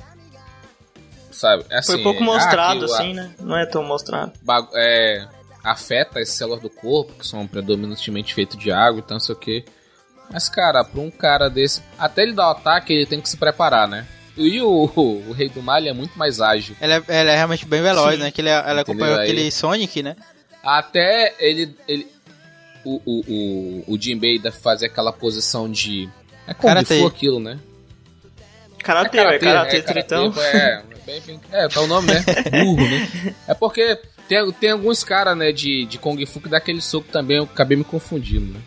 [1.32, 1.66] Sabe?
[1.72, 3.34] Assim, Foi pouco ah, mostrado, o- assim, né?
[3.40, 4.32] Não é tão mostrado.
[4.76, 5.28] é,
[5.64, 9.36] afeta as células do corpo, que são predominantemente feitas de água e tal, não sei
[9.36, 9.66] o que.
[10.32, 13.38] Mas, cara, pra um cara desse, até ele dar o ataque, ele tem que se
[13.38, 14.06] preparar, né?
[14.38, 16.76] E o, o, Rei do Mar ele é muito mais ágil.
[16.82, 18.22] Ela é, ela é realmente bem veloz, Sim.
[18.22, 18.32] né?
[18.32, 18.82] Que ele, ela Entendeu?
[18.82, 20.16] acompanhou Aí- aquele Sonic, né?
[20.64, 21.76] Até ele.
[21.88, 22.08] ele
[22.84, 26.10] o, o, o, o Jinbei deve fazer aquela posição de.
[26.48, 27.00] É como Karate.
[27.00, 27.58] for aquilo, né?
[28.84, 30.34] Karatê, é karatê, é, tritão.
[30.40, 32.24] É, bem, bem, é, tá o nome, né?
[32.64, 33.36] Burro, né?
[33.48, 37.08] É porque tem, tem alguns caras, né, de, de Kung Fu que dá aquele soco
[37.12, 38.60] também, eu acabei me confundindo, né?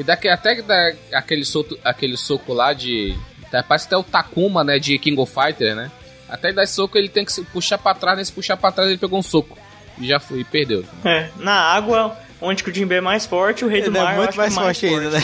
[0.00, 3.14] E daqui, até que dá aquele, soco, aquele soco lá de.
[3.50, 4.78] tá, Parece até o Takuma, né?
[4.78, 5.90] De King of Fighter, né?
[6.26, 8.72] Até ele dar esse soco, ele tem que se puxar pra trás, nesse puxar pra
[8.72, 9.58] trás ele pegou um soco.
[9.98, 10.84] E já foi, e perdeu.
[11.04, 14.14] É, na água, onde que o Jinbe é mais forte, o Rei do Ele Mar
[14.14, 15.20] é muito mais que é forte ainda, né?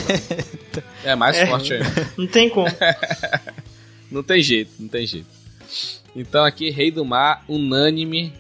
[1.05, 1.47] É mais É.
[1.47, 1.87] forte ainda.
[2.19, 2.67] Não tem como.
[4.13, 5.27] Não tem jeito, não tem jeito.
[6.15, 8.33] Então aqui, Rei do Mar, unânime.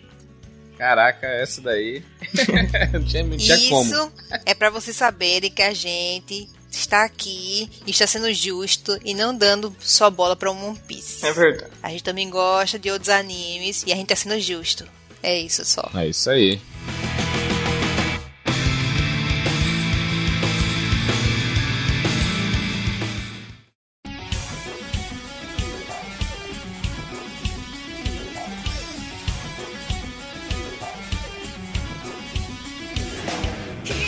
[0.76, 2.02] Caraca, essa daí.
[2.92, 4.12] não tinha, não tinha Isso como.
[4.44, 9.34] é pra vocês saberem que a gente está aqui e está sendo justo e não
[9.34, 11.24] dando só bola pra um One Piece.
[11.24, 11.72] É verdade.
[11.82, 14.86] A gente também gosta de outros animes e a gente tá sendo justo.
[15.22, 15.90] É isso só.
[15.94, 16.60] É isso aí.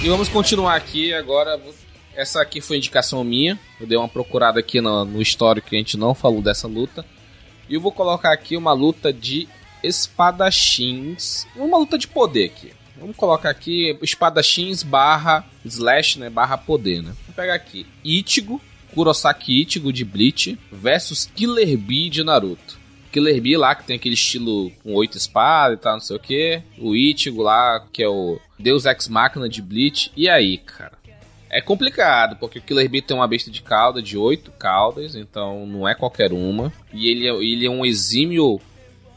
[0.08, 1.60] E vamos continuar aqui agora.
[2.16, 3.60] Essa aqui foi indicação minha.
[3.78, 7.04] Eu dei uma procurada aqui no, no histórico que a gente não falou dessa luta.
[7.68, 9.46] E eu vou colocar aqui uma luta de
[9.82, 11.46] espadachins.
[11.54, 12.72] Uma luta de poder aqui.
[12.98, 16.30] Vamos colocar aqui espadachins barra slash, né?
[16.30, 17.12] Barra poder, né?
[17.26, 17.86] Vou pegar aqui.
[18.02, 18.62] Ichigo,
[18.94, 22.77] Kurosaki Ichigo de Bleach versus Killer Bee de Naruto.
[23.08, 26.20] Killer Bee lá, que tem aquele estilo com oito espadas e tal, não sei o
[26.20, 26.62] que.
[26.78, 30.12] O Ichigo lá, que é o Deus Ex Machina de Bleach.
[30.16, 30.98] E aí, cara?
[31.50, 35.66] É complicado, porque o Killer Bee tem uma besta de cauda, de oito caudas, então
[35.66, 36.72] não é qualquer uma.
[36.92, 38.60] E ele é, ele é um exímio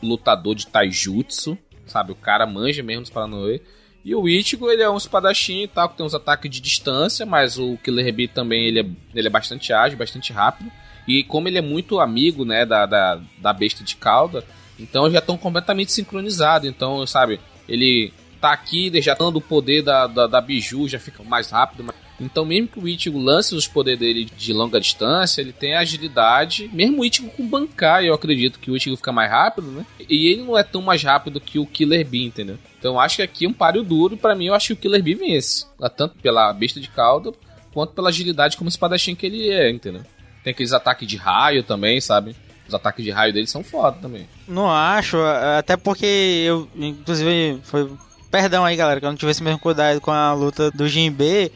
[0.01, 2.13] lutador de taijutsu, sabe?
[2.13, 3.61] O cara manja mesmo dos Paranauê.
[4.03, 7.25] E o Ichigo, ele é um espadachim e tal, que tem uns ataques de distância,
[7.25, 10.71] mas o Killer Bee também, ele é, ele é bastante ágil, bastante rápido.
[11.07, 14.43] E como ele é muito amigo, né, da, da, da besta de cauda,
[14.79, 16.67] então já estão completamente sincronizados.
[16.67, 21.23] Então, sabe, ele tá aqui, já dando o poder da, da, da Biju, já fica
[21.23, 25.41] mais rápido, mais então, mesmo que o Ichigo lance os poderes dele de longa distância,
[25.41, 26.69] ele tem agilidade.
[26.71, 29.85] Mesmo o Ichigo com bancar, eu acredito que o Ichigo fica mais rápido, né?
[30.07, 32.59] E ele não é tão mais rápido que o Killer Bee, entendeu?
[32.77, 34.15] Então, acho que aqui é um páreo duro.
[34.15, 35.65] para mim, eu acho que o Killer Bee vence.
[35.97, 37.31] Tanto pela besta de cauda,
[37.73, 40.03] quanto pela agilidade como espadachim que ele é, entendeu?
[40.43, 42.35] Tem aqueles ataques de raio também, sabe?
[42.67, 44.27] Os ataques de raio dele são foda também.
[44.47, 45.17] Não acho,
[45.57, 46.05] até porque
[46.45, 47.91] eu, inclusive, foi.
[48.29, 51.51] Perdão aí, galera, que eu não tivesse mesmo cuidado com a luta do Jinbe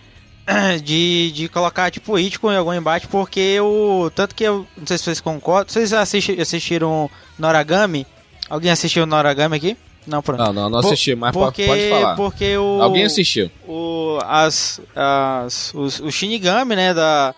[0.84, 4.12] de, de colocar tipo o Ichigo em algum embate, porque o.
[4.14, 4.68] Tanto que eu.
[4.78, 5.72] Não sei se vocês concordam.
[5.72, 7.10] Vocês assisti, assistiram
[7.40, 8.06] Noragami?
[8.50, 9.78] Alguém assistiu Noragami aqui?
[10.06, 10.38] Não, pronto.
[10.38, 12.16] Não, não, não assisti, mas porque, pode falar.
[12.16, 12.82] Porque o.
[12.82, 13.50] Alguém assistiu.
[13.68, 17.34] O, as, as, os, os Shinigami, né, da,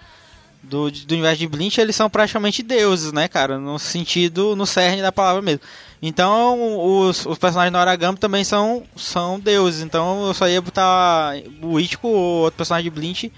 [0.69, 3.57] do, do universo de Bleach, eles são praticamente deuses, né, cara?
[3.57, 5.61] No sentido, no cerne da palavra mesmo.
[6.01, 9.81] Então, os, os personagens do Aragami também são, são deuses.
[9.81, 13.33] Então, eu só ia botar o Ichigo ou outro personagem de Bleach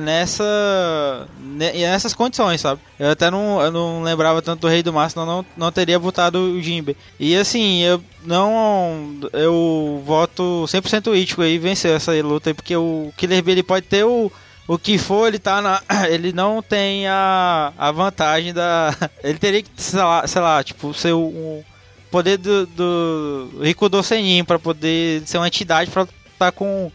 [0.00, 2.80] nessa nessas condições, sabe?
[2.98, 5.98] Eu até não, eu não lembrava tanto do Rei do Mar, senão não, não teria
[5.98, 6.96] botado o Jinbe.
[7.18, 13.12] E assim, eu não eu voto 100% Ichigo aí vencer essa luta aí, porque o
[13.16, 14.30] Killer Bee ele pode ter o
[14.72, 15.82] o que for, ele tá na.
[16.08, 18.94] Ele não tem a, a vantagem da.
[19.22, 21.62] Ele teria que, sei lá, sei lá tipo, ser um,
[22.10, 26.90] poder do, do Rikudo Senin pra poder ser uma entidade pra estar tá com,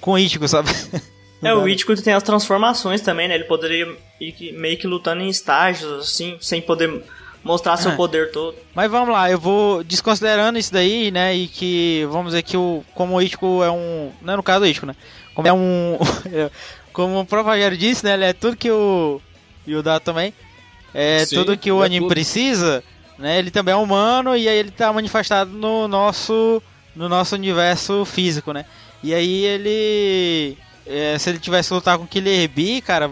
[0.00, 0.68] com o Ichigo, sabe?
[1.40, 3.36] É, o Ichigo tem as transformações também, né?
[3.36, 3.86] Ele poderia
[4.20, 7.04] ir meio que lutando em estágios, assim, sem poder
[7.44, 7.94] mostrar seu é.
[7.94, 8.56] poder todo.
[8.74, 11.36] Mas vamos lá, eu vou desconsiderando isso daí, né?
[11.36, 14.10] E que, vamos dizer que o, como o Ichigo é um.
[14.20, 14.96] Não é no caso do Ichigo, né?
[15.32, 15.96] Como é um.
[16.92, 18.14] como o próprio disse, né?
[18.14, 19.20] Ele é tudo que o.
[19.66, 20.32] E o Dato também.
[20.94, 22.08] É Sim, tudo que o é anime tudo.
[22.08, 22.82] precisa.
[23.18, 23.38] Né?
[23.38, 26.62] Ele também é humano e aí ele está manifestado no nosso
[26.94, 28.64] no nosso universo físico, né?
[29.02, 33.10] E aí ele é, se ele tivesse lutar com Killer Bee, cara,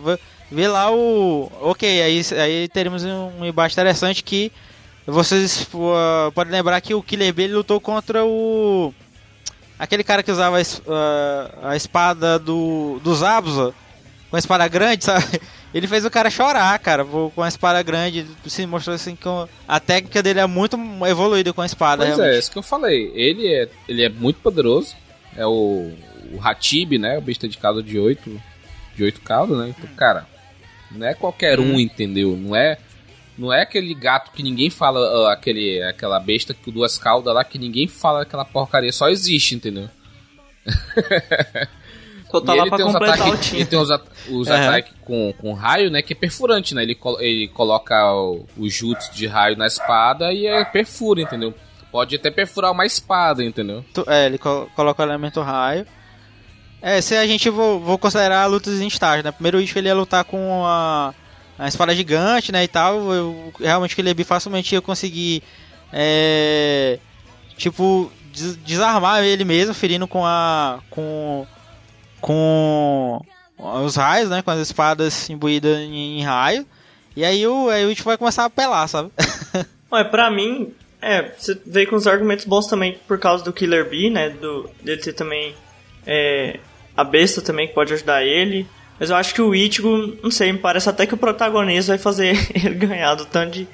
[0.51, 4.51] vê lá o OK, aí aí teremos um embate interessante que
[5.07, 8.93] vocês uh, podem lembrar que o Killer Bee lutou contra o
[9.79, 13.75] aquele cara que usava a, a espada do dos Zabuza
[14.31, 15.41] com a espada grande, sabe?
[15.73, 18.27] Ele fez o cara chorar, cara, com a espada grande.
[18.47, 19.29] Se mostrou assim que
[19.69, 22.05] a técnica dele é muito evoluída com a espada.
[22.05, 22.37] Pois é, realmente.
[22.37, 23.13] é, isso que eu falei.
[23.15, 24.97] Ele é, ele é muito poderoso.
[25.37, 25.93] É o,
[26.33, 27.19] o Hatib, né?
[27.19, 28.41] O besta de cauda de 8
[28.97, 29.75] de oito caudas, né?
[29.77, 30.27] Então, cara,
[30.91, 32.37] não é qualquer um, entendeu?
[32.37, 32.79] Não é
[33.39, 37.59] não é aquele gato que ninguém fala, aquele, aquela besta com duas caudas lá que
[37.59, 39.89] ninguém fala aquela porcaria, só existe, entendeu?
[42.31, 43.61] Só tá lá pra completar ataque, o time.
[43.61, 44.55] Ele tem os, at os uhum.
[44.55, 46.03] ataques com, com raio, né?
[46.03, 46.83] Que é perfurante, né?
[46.83, 51.55] Ele, col ele coloca o, o jutsu de raio na espada e é perfura, entendeu?
[51.91, 53.85] Pode até perfurar uma espada, entendeu?
[54.09, 55.87] É, ele co coloca o elemento raio.
[56.83, 59.33] É, se a gente vou, vou considerar lutas em estágio, né?
[59.33, 61.15] Primeiro o ele ia lutar com a,
[61.59, 62.65] a espada gigante, né?
[62.65, 63.13] E tal.
[63.13, 65.43] Eu, realmente que ele ia facilmente ia conseguir.
[65.93, 66.99] É,
[67.57, 70.81] tipo, des desarmar ele mesmo, ferindo com a.
[70.91, 71.47] com
[72.21, 73.21] com
[73.57, 74.43] os raios, né?
[74.43, 76.67] Com as espadas imbuídas em, raio.
[77.15, 79.11] E aí o, aí o vai começar a apelar, sabe?
[79.91, 83.89] Ué, pra mim, é, você veio com os argumentos bons também por causa do Killer
[83.89, 84.31] Bee, né?
[84.31, 85.55] Do, dele ter também
[86.07, 86.59] é,
[86.97, 88.67] a besta também que pode ajudar ele.
[88.99, 91.99] Mas eu acho que o Ichigo, não sei, me parece até que o protagonista vai
[91.99, 93.69] fazer ele ganhar do tanto de,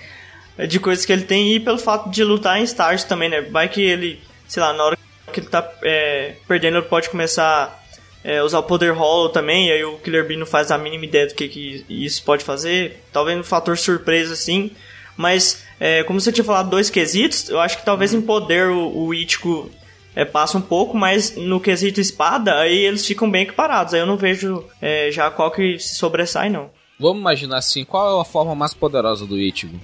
[0.66, 3.40] de coisas que ele tem e pelo fato de lutar em estágio também, né?
[3.40, 4.98] Vai que ele, sei lá, na hora
[5.32, 7.82] que ele tá é, perdendo, ele pode começar
[8.24, 11.04] é, usar o Poder Hollow também, e aí o Killer Bee não faz a mínima
[11.04, 13.02] ideia do que, que isso pode fazer.
[13.12, 14.70] Talvez um fator surpresa assim.
[15.16, 19.06] Mas, é, como você tinha falado, dois quesitos, eu acho que talvez em poder o,
[19.06, 19.70] o Ichigo
[20.14, 23.94] é, passa um pouco, mas no quesito espada, aí eles ficam bem equiparados.
[23.94, 26.70] Aí eu não vejo é, já qual que se sobressai, não.
[26.98, 29.78] Vamos imaginar assim, qual é a forma mais poderosa do Ichigo?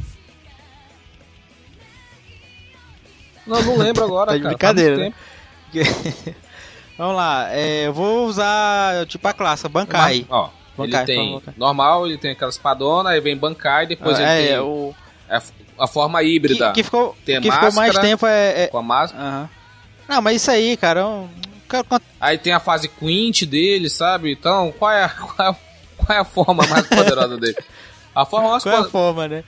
[3.47, 4.49] Não, não lembro agora, Tá de cara.
[4.55, 5.13] brincadeira, né?
[6.99, 10.27] Vamos lá, é, eu vou usar tipo a classe, Bankai.
[10.29, 11.55] Ó, Bankai, ele tem Bankai.
[11.57, 14.95] normal, ele tem aquela espadona, aí vem Bankai, depois é, ele tem o
[15.31, 15.43] a,
[15.79, 18.07] a forma híbrida que, que ficou, Tem a que ficou mais máscara.
[18.09, 19.23] tempo é, é- com a máscara.
[19.25, 19.51] Aham.
[20.09, 21.29] Não, mas isso aí, cara, eu,
[22.21, 24.33] Aí tem a fase quint dele, sabe?
[24.33, 25.57] Então, qual é a, qual é a,
[25.97, 27.57] qual é a forma mais poderosa dele?
[28.15, 29.45] A forma mais qual é a forma, né?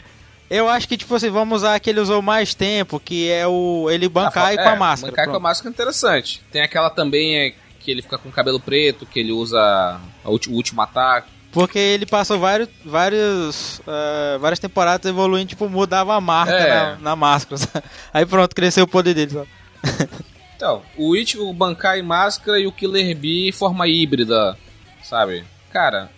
[0.50, 3.46] Eu acho que, tipo assim, vamos usar a que ele usou mais tempo, que é
[3.46, 5.12] o ele Bankai com a máscara.
[5.12, 6.42] Bankai com a máscara é interessante.
[6.50, 10.30] Tem aquela também é, que ele fica com o cabelo preto, que ele usa o
[10.50, 11.28] último ataque.
[11.52, 16.74] Porque ele passou vários, vários, eh, várias temporadas evoluindo, tipo, mudava a marca É.
[16.74, 17.56] na, na máscara.
[17.56, 17.84] sabe?
[18.12, 19.32] Aí pronto, cresceu o poder dele.
[19.32, 19.48] Sabe?
[20.60, 24.58] Então, o Ichigo, o Bankai máscara e o Killer Bee forma híbrida,
[25.02, 25.42] sabe?
[25.72, 26.10] Cara,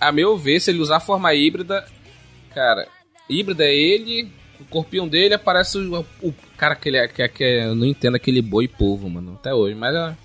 [0.00, 1.84] a meu ver, se ele usar forma híbrida,
[2.54, 2.86] cara,
[3.28, 4.30] híbrida é ele,
[4.60, 7.74] o corpinho dele aparece o, o cara que ele é, que, é- que é- eu
[7.74, 10.16] não entendo aquele boi povo, mano, até hoje, mas é,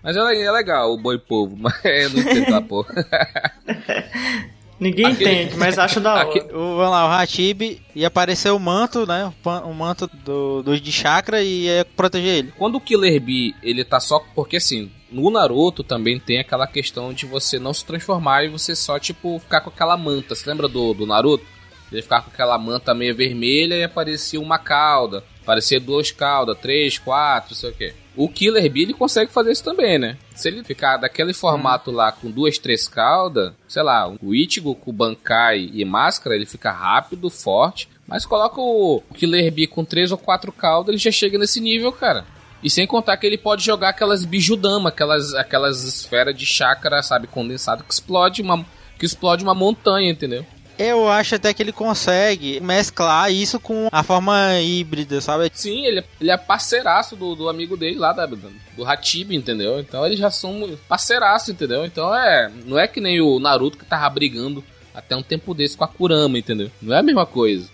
[0.00, 2.94] mas é, é legal o boi povo, mas eu não entendo a porra.
[4.80, 6.22] Ninguém Aquele- entende, mas acha da hora.
[6.28, 9.24] Aque- O, vamos lá, o Hatibi e apareceu o manto, né?
[9.26, 12.52] O, pan- o manto do, do de chakra e ia proteger ele.
[12.56, 14.20] Quando o Killer Bee, ele tá só.
[14.34, 18.76] Porque assim, no Naruto também tem aquela questão de você não se transformar e você
[18.76, 20.34] só, tipo, ficar com aquela manta.
[20.36, 21.44] Você lembra do, do Naruto?
[21.90, 25.24] Ele ficava com aquela manta meio vermelha e aparecia uma cauda.
[25.42, 27.94] Aparecia duas caudas, três, quatro, não sei o quê.
[28.18, 30.18] O Killer Bee, ele consegue fazer isso também, né?
[30.34, 34.92] Se ele ficar daquele formato lá com duas, três caudas, sei lá, o Ichigo com
[34.92, 37.88] Bankai e máscara, ele fica rápido, forte.
[38.08, 41.92] Mas coloca o Killer Bee com três ou quatro caudas, ele já chega nesse nível,
[41.92, 42.24] cara.
[42.60, 47.28] E sem contar que ele pode jogar aquelas bijudama, aquelas, aquelas esferas de chakra, sabe,
[47.28, 48.66] condensado que explode uma,
[48.98, 50.44] que explode uma montanha, entendeu?
[50.78, 55.50] Eu acho até que ele consegue mesclar isso com a forma híbrida, sabe?
[55.52, 59.80] Sim, ele, ele é parceiraço do, do amigo dele lá, da, do Hatibi, entendeu?
[59.80, 61.84] Então eles já são parceiraço, entendeu?
[61.84, 62.50] Então é.
[62.64, 64.64] Não é que nem o Naruto que tava brigando
[64.94, 66.70] até um tempo desse com a Kurama, entendeu?
[66.80, 67.68] Não é a mesma coisa.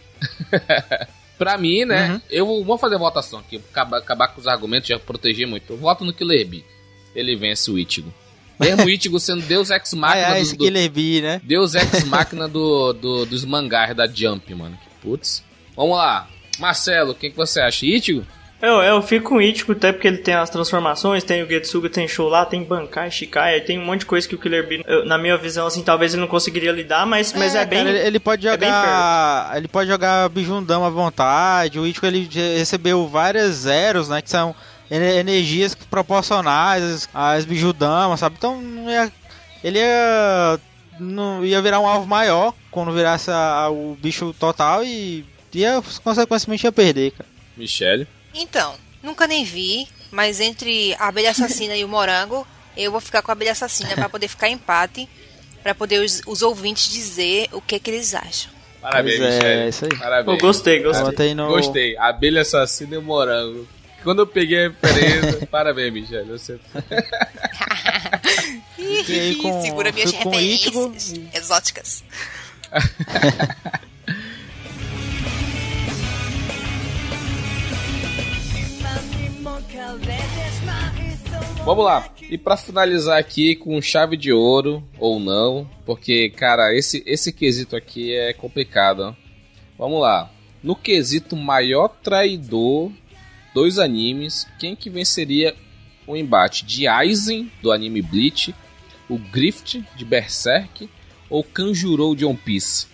[1.36, 2.12] pra mim, né?
[2.12, 2.20] Uhum.
[2.30, 5.72] Eu vou, vou fazer votação aqui, acabar, acabar com os argumentos, já proteger muito.
[5.72, 6.64] Eu voto no Killer Bee.
[7.14, 8.12] Ele vence o Ichigo.
[8.58, 11.40] Mesmo o Ichigo sendo Deus Ex Machina é, do- esse do, Killer Bee, né?
[11.44, 14.76] Deus Ex Máquina do, do- dos mangás da Jump, mano.
[14.82, 15.42] Que putz.
[15.76, 16.28] Vamos lá.
[16.58, 17.84] Marcelo, quem que você acha?
[17.84, 18.24] Ichigo?
[18.62, 21.90] Eu, eu fico com o Ichigo, até porque ele tem as transformações, tem o Getsuga,
[21.90, 24.82] tem show lá, tem Bankai, Shikai, tem um monte de coisa que o Killer Bee,
[24.86, 27.84] eu- na minha visão, assim, talvez ele não conseguiria lidar, mas, mas é, bem...
[27.84, 29.52] cara, ele, ele pode é bem jogar.
[29.56, 31.78] ele pode jogar Bijundama à vontade.
[31.78, 32.26] O Ichigo ele
[32.56, 34.22] recebeu várias zeros, né?
[34.22, 34.54] Que são
[34.90, 38.36] energias proporcionais às Bijudamas, sabe?
[38.38, 39.12] Então não ia-
[39.62, 40.58] ele ia.
[41.00, 46.64] Não, ia virar um alvo maior quando virasse a- o bicho total e ia, consequentemente,
[46.66, 47.28] ia perder, cara.
[47.56, 48.06] Michele.
[48.32, 53.22] Então, nunca nem vi, mas entre a abelha assassina e o morango, eu vou ficar
[53.22, 55.08] com a abelha assassina pra poder ficar empate,
[55.64, 58.52] pra poder os, os ouvintes dizer o que que eles acham.
[58.80, 59.60] Parabéns, Pois é, Michele.
[59.62, 59.98] é isso aí.
[59.98, 60.38] Parabéns.
[60.38, 61.34] Eu gostei, gostei.
[61.34, 61.96] No- Gostei.
[61.96, 63.66] Abelha assassina e morango.
[64.04, 65.46] Quando eu peguei a referência.
[65.50, 66.28] Parabéns, Michele.
[66.30, 66.60] Você...
[68.78, 72.04] Aí com- Segura minhas Ichigo referências exóticas.
[81.64, 82.06] Vamos lá.
[82.30, 87.74] E pra finalizar aqui com chave de ouro ou não, porque cara, esse esse quesito
[87.74, 89.00] aqui é complicado.
[89.00, 89.14] ó.
[89.78, 90.30] Vamos lá.
[90.62, 92.90] No quesito maior traidor
[93.54, 95.54] dos animes, quem que venceria
[96.06, 98.54] o embate de Aizen do anime Bleach,
[99.08, 100.90] o Grift de Berserk
[101.30, 102.86] ou Kanjuro de One Piece?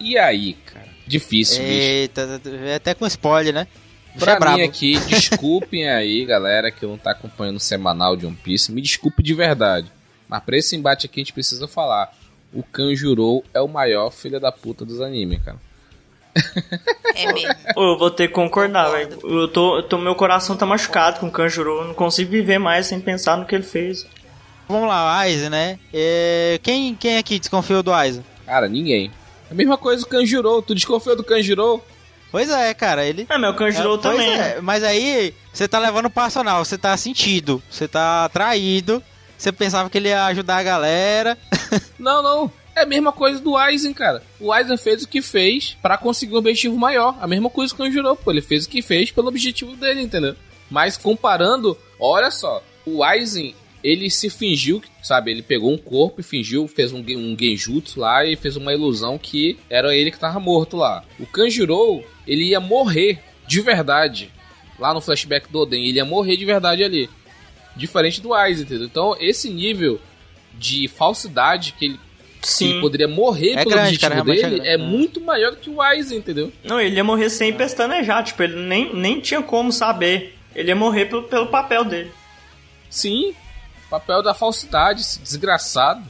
[0.00, 0.88] E aí, cara?
[1.06, 1.72] Difícil, bicho.
[1.72, 3.66] Eita, é até com spoiler, né?
[4.12, 4.58] Bicho Pra é brabo.
[4.58, 8.72] mim aqui, desculpem aí, galera, que não tá acompanhando o semanal de One Piece.
[8.72, 9.90] Me desculpe de verdade.
[10.28, 12.12] Mas pra esse embate aqui a gente precisa falar.
[12.52, 15.58] O Kanjuro é o maior filho da puta dos animes, cara.
[17.14, 17.54] É mesmo.
[17.76, 19.18] Eu vou ter que concordar, velho.
[19.24, 21.80] Eu tô, eu tô, meu coração tá machucado com o Kanjuro.
[21.80, 24.06] Eu não consigo viver mais sem pensar no que ele fez.
[24.68, 25.78] Vamos lá, Aizen, né?
[25.92, 28.24] É, Quem, quem aqui desconfiou do Aizen?
[28.44, 29.10] Cara, ninguém.
[29.50, 30.60] A mesma coisa do Kanjuro.
[30.62, 31.82] Tu desconfiou do Kanjuro?
[32.30, 33.26] Pois é, cara, ele.
[33.30, 34.30] É, meu Kanjuro É, também.
[34.30, 34.58] é?
[34.60, 39.02] Mas aí, você tá levando o personal, você tá sentido, você tá traído,
[39.38, 41.38] você pensava que ele ia ajudar a galera.
[41.98, 42.52] Não, não.
[42.78, 44.22] É a mesma coisa do Aizen, cara.
[44.38, 47.16] O Aizen fez o que fez pra conseguir um objetivo maior.
[47.20, 48.30] A mesma coisa que o Kanjuro, pô.
[48.30, 50.36] Ele fez o que fez pelo objetivo dele, entendeu?
[50.70, 55.32] Mas comparando Olha só, o Aizen, ele se fingiu, sabe?
[55.32, 59.18] Ele pegou um corpo e fingiu, fez um, um genjutsu lá e fez uma ilusão
[59.18, 61.04] que era ele que tava morto lá.
[61.18, 64.30] O Kanjuro, ele ia morrer de verdade.
[64.78, 67.10] Lá no flashback do Oden, ele ia morrer de verdade ali.
[67.74, 68.86] Diferente do Aizen, entendeu?
[68.86, 70.00] Então, esse nível
[70.54, 72.00] de falsidade que ele,
[72.42, 72.70] Sim.
[72.72, 74.68] ele poderia morrer É pelo grande, objetivo cara, é dele grande.
[74.68, 74.76] é, É.
[74.76, 76.52] muito maior do que o Aizen, entendeu?
[76.64, 80.36] Não, ele ia morrer sem pestanejar, tipo, ele nem, nem tinha como saber.
[80.54, 82.10] Ele ia morrer pelo, pelo papel dele.
[82.90, 83.34] Sim,
[83.90, 86.02] papel da falsidade, esse desgraçado.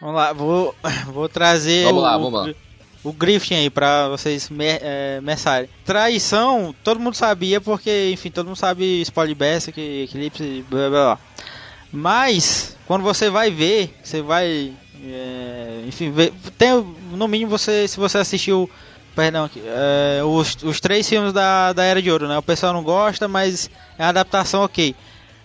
[0.00, 0.74] Vamos lá, vou,
[1.12, 2.54] vou trazer Vamos o, lá, vamos lá.
[3.02, 5.20] o Griffin aí pra vocês me, é.
[5.84, 11.18] Traição, todo mundo sabia porque, enfim, todo mundo sabe spoiler basic, eclipse, blá blá blá.
[11.92, 14.72] Mas, quando você vai ver, você vai,
[15.12, 16.12] é, enfim,
[16.56, 16.70] tem,
[17.12, 18.70] no mínimo você, se você assistiu,
[19.14, 22.38] perdão, é, os, os três filmes da, da Era de Ouro, né?
[22.38, 24.94] O pessoal não gosta, mas é uma adaptação ok.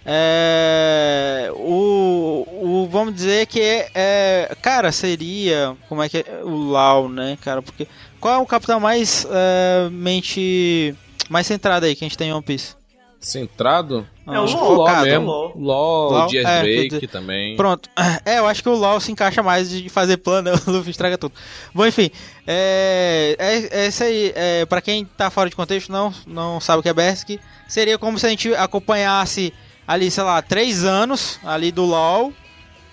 [0.06, 6.72] É, o, o vamos dizer que é, é, cara seria como é que é o
[6.72, 7.86] Lau né cara porque
[8.20, 10.96] qual é o capitão mais é, mente
[11.30, 12.79] mais centrado aí que a gente tem em One Piece
[13.20, 14.08] Centrado?
[14.26, 15.26] É o Acho que LOL, LOL cara, mesmo.
[15.26, 15.54] o LOL.
[15.58, 17.56] LOL, LOL, Dias é, Drake também.
[17.58, 17.90] Pronto.
[18.26, 21.18] É, eu acho que o LoL se encaixa mais de fazer plano, o Luffy estraga
[21.18, 21.34] tudo.
[21.74, 22.10] Bom, enfim,
[22.48, 24.32] é, é, é isso aí.
[24.36, 27.98] É, pra quem tá fora de contexto, não, não sabe o que é Berserk, seria
[27.98, 29.54] como se a gente acompanhasse
[29.88, 32.32] ali, sei lá, três anos ali do LoL,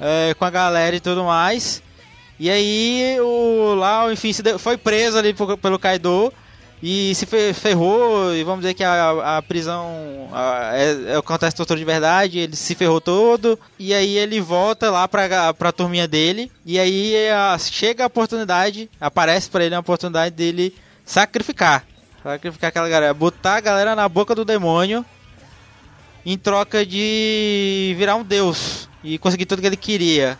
[0.00, 1.82] é, com a galera e tudo mais.
[2.38, 6.32] E aí o Lau, enfim, se deu- foi preso ali por- pelo Kaido
[6.82, 11.56] e se fe- ferrou, e vamos dizer que a, a prisão a- é, é, acontece
[11.56, 16.06] doutor de verdade, ele se ferrou todo, e aí ele volta lá pra, pra turminha
[16.06, 20.74] dele, e aí a- chega a oportunidade, aparece pra ele a oportunidade dele
[21.04, 21.84] sacrificar,
[22.22, 25.04] sacrificar aquela galera, botar a galera na boca do demônio,
[26.24, 30.36] em troca de virar um deus, e conseguir tudo que ele queria.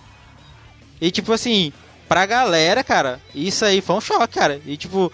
[1.01, 1.73] E tipo assim,
[2.09, 4.61] pra galera, cara, isso aí foi um choque, cara.
[4.67, 5.13] E tipo,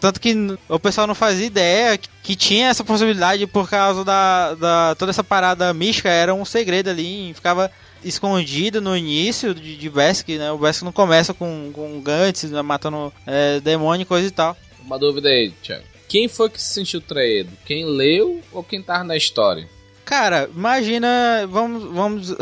[0.00, 0.34] tanto que
[0.68, 5.22] o pessoal não fazia ideia que, tinha essa possibilidade por causa da, da toda essa
[5.22, 7.70] parada mística, era um segredo ali, e ficava
[8.02, 10.50] escondido no início de, de Berserk, né?
[10.50, 14.56] O Berserk não começa com, com Gantz, né, matando é, demônio e coisa e tal.
[14.82, 15.84] Uma dúvida aí, Thiago.
[16.08, 17.50] Quem foi que se sentiu traído?
[17.64, 19.68] Quem leu ou quem tava na história?
[20.04, 22.36] Cara, imagina, vamos, vamos,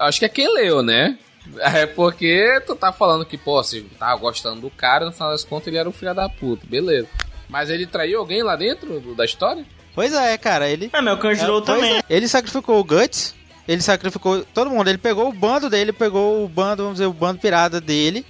[0.00, 1.18] Acho que é quem leu, né?
[1.60, 5.44] É porque tu tá falando que, pô, você tava gostando do cara, no final das
[5.44, 7.08] contas ele era um filho da puta, beleza.
[7.48, 9.64] Mas ele traiu alguém lá dentro do- da história?
[9.94, 11.96] pois é, cara, ele É, meu Kanjuro É, também.
[11.98, 12.02] é.
[12.08, 13.34] Ele sacrificou o Guts,
[13.66, 14.88] ele sacrificou todo mundo.
[14.88, 18.24] Ele pegou o bando dele, pegou o bando, vamos dizer, o bando pirata dele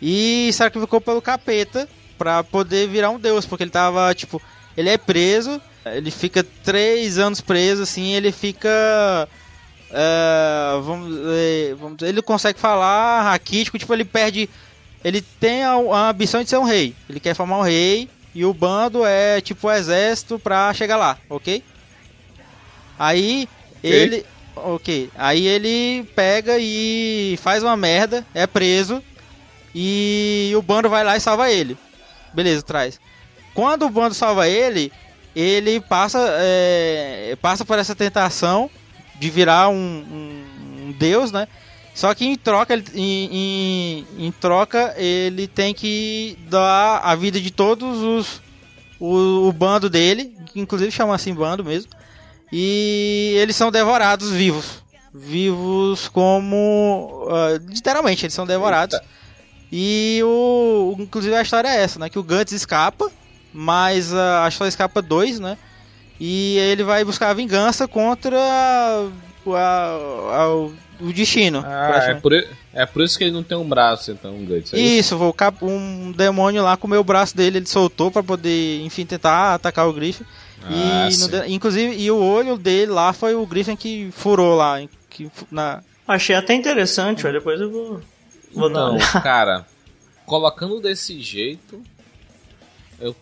[0.00, 4.40] e sacrificou pelo capeta pra poder virar um deus, porque ele tava, tipo,
[4.76, 9.28] ele é preso, ele fica três anos preso, assim, ele fica.
[9.92, 11.18] É, vamos,
[11.78, 14.48] vamos ele consegue falar raquítico, tipo, ele perde.
[15.02, 16.94] Ele tem a, a ambição de ser um rei.
[17.08, 18.08] Ele quer formar um rei.
[18.32, 21.64] E o bando é tipo o exército pra chegar lá, ok?
[22.98, 23.48] Aí
[23.82, 24.24] ele.
[24.54, 25.10] Ok.
[25.16, 29.02] Aí ele pega e faz uma merda, é preso.
[29.74, 31.76] E o bando vai lá e salva ele.
[32.32, 33.00] Beleza, traz.
[33.54, 34.92] Quando o bando salva ele,
[35.34, 38.70] ele passa, é, passa por essa tentação
[39.20, 41.46] de virar um, um- um deus, né?
[41.94, 43.28] Só que em troca, ele- em,
[44.18, 48.40] em- em troca, ele tem que dar a vida de todos os
[48.98, 51.90] o, o bando dele, que inclusive chama assim bando mesmo.
[52.52, 54.82] E eles são devorados vivos.
[55.14, 57.26] Vivos como.
[57.30, 58.94] ah, literalmente, eles são devorados.
[58.96, 59.06] Eita.
[59.72, 60.96] E o.
[60.98, 62.08] Inclusive a história é essa, né?
[62.08, 63.10] Que o Guts escapa,
[63.52, 65.56] mas ah, acho que só escapa dois, né?
[66.20, 69.08] E ele vai buscar a vingança contra a-
[69.56, 71.64] a- a- o o destino.
[71.66, 72.30] Ah, é por,
[72.74, 74.74] é por isso que ele não tem um braço, então, um Guts.
[74.74, 75.14] é isso?
[75.16, 79.88] Isso, um demônio lá comeu o braço dele, ele soltou pra poder, enfim, tentar atacar
[79.88, 80.24] o Griffin.
[80.62, 84.78] Ah, e no inclusive, e o olho dele lá foi o Griffin que furou lá,
[85.08, 87.38] que na Achei até interessante, velho.
[87.38, 88.02] Depois eu vou.
[88.52, 89.20] Vou dar Não, uma olhada.
[89.22, 89.66] cara,
[90.26, 91.80] colocando desse jeito,
[93.00, 93.16] eu.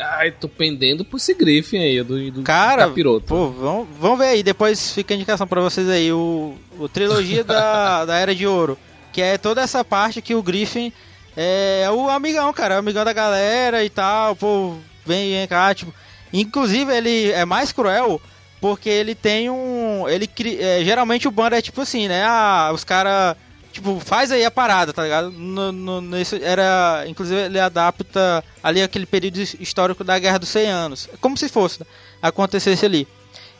[0.00, 3.26] Ai, tô pendendo por esse Griffin aí, do, do Cara, capiroto.
[3.26, 7.44] pô, vamos, vamos ver aí, depois fica a indicação pra vocês aí, o, o trilogia
[7.44, 8.78] da, da Era de Ouro,
[9.12, 10.92] que é toda essa parte que o Griffin
[11.36, 14.74] é o amigão, cara, é o amigão da galera e tal, pô,
[15.04, 15.92] vem, vem cá, tipo,
[16.32, 18.20] inclusive ele é mais cruel
[18.60, 20.28] porque ele tem um, ele
[20.58, 23.36] é, geralmente o bando é tipo assim, né, ah, os caras
[23.72, 25.30] Tipo, faz aí a parada, tá ligado?
[25.30, 27.04] No, no- nesse, era.
[27.06, 31.08] Inclusive, ele adapta ali aquele período histórico da Guerra dos 100 Anos.
[31.20, 31.86] Como se fosse, né?
[32.20, 33.06] acontecesse ali.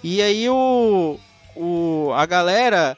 [0.03, 1.19] E aí o.
[1.55, 2.97] o, a galera.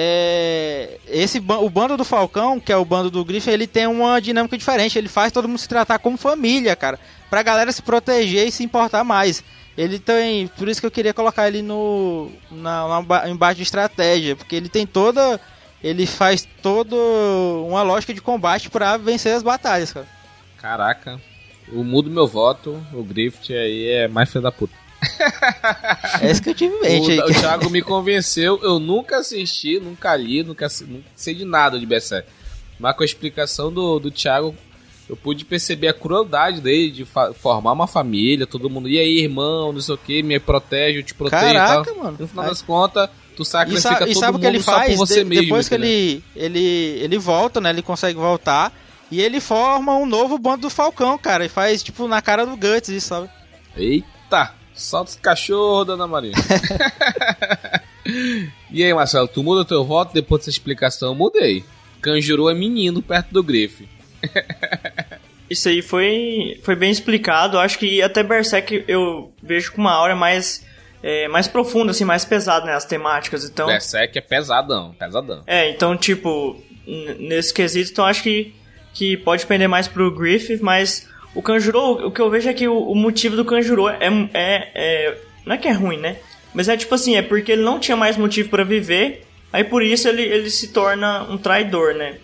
[0.00, 4.20] É, esse o bando do Falcão, que é o bando do Griffin, ele tem uma
[4.20, 4.96] dinâmica diferente.
[4.96, 7.00] Ele faz todo mundo se tratar como família, cara.
[7.28, 9.42] Pra galera se proteger e se importar mais.
[9.76, 10.46] Ele tem.
[10.46, 12.30] Por isso que eu queria colocar ele no.
[12.50, 14.34] Na, na embaixo de estratégia.
[14.36, 15.40] Porque ele tem toda.
[15.82, 20.06] Ele faz toda uma lógica de combate para vencer as batalhas, cara.
[20.56, 21.20] Caraca.
[21.70, 22.82] Eu mudo meu voto.
[22.92, 24.74] O Griffith aí é mais filho da puta.
[26.20, 27.20] É isso que eu tive em mente.
[27.20, 28.58] O, o Thiago me convenceu.
[28.62, 32.28] Eu nunca assisti, nunca li, nunca, nunca sei de nada de Berserk.
[32.78, 34.54] Mas com a explicação do, do Thiago,
[35.08, 38.88] eu pude perceber a crueldade dele de formar uma família, todo mundo.
[38.88, 42.04] E aí, irmão, não sei o que, me protege, eu te protejo Caraca, e tal.
[42.04, 42.16] mano.
[42.20, 43.08] No final das contas,
[43.38, 44.92] tu sacrifica e, sa todo e sabe o que ele faz?
[44.92, 45.44] só por você De mesmo.
[45.44, 45.90] depois que entendeu?
[45.94, 47.70] ele, ele, ele volta, né?
[47.70, 48.72] Ele consegue voltar.
[49.10, 51.44] E ele forma um novo bando do Falcão, cara.
[51.44, 53.30] E faz, tipo, na cara do Guts, isso, sabe?
[53.76, 54.52] Eita!
[54.74, 56.32] Solta os cachorros, dona Maria.
[58.70, 61.10] e aí, Marcelo, tu muda teu voto depois dessa explicação?
[61.10, 61.64] Eu mudei.
[62.00, 63.88] Kanjuro é menino perto do Grife.
[65.48, 67.58] Isso aí foi, foi bem explicado.
[67.58, 70.64] Acho que até Berserk eu vejo com uma aura mais,
[71.02, 72.74] é, mais profunda, assim, mais pesada, né?
[72.74, 73.44] As temáticas.
[73.44, 75.42] Então, Berserk é pesadão, pesadão.
[75.46, 76.60] é, então, tipo,
[77.18, 78.54] nesse quesito, então acho que,
[78.94, 82.66] que pode pender mais pro Griffith, mas o Kanjuro, o que eu vejo é que
[82.66, 85.18] o, o motivo do Kanjuro é, é, é.
[85.46, 86.16] Não é que é ruim, né?
[86.52, 89.82] Mas é tipo assim, é porque ele não tinha mais motivo pra viver, aí por
[89.82, 92.16] isso ele, ele se torna um traidor, né?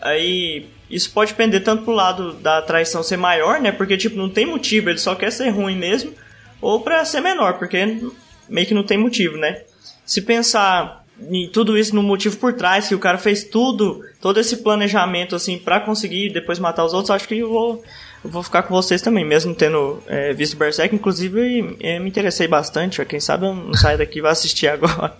[0.00, 3.72] Aí isso pode pender tanto pro lado da traição ser maior, né?
[3.72, 6.12] Porque tipo, não tem motivo, ele só quer ser ruim mesmo,
[6.60, 8.00] ou pra ser menor, porque
[8.48, 9.62] meio que não tem motivo, né?
[10.04, 14.38] Se pensar em tudo isso no motivo por trás, que o cara fez tudo, todo
[14.38, 17.84] esse planejamento assim pra conseguir depois matar os outros, acho que eu vou
[18.24, 22.48] eu vou ficar com vocês também, mesmo tendo é, visto Berserk, inclusive é, me interessei
[22.48, 25.16] bastante, quem sabe eu não saio daqui e vou assistir agora.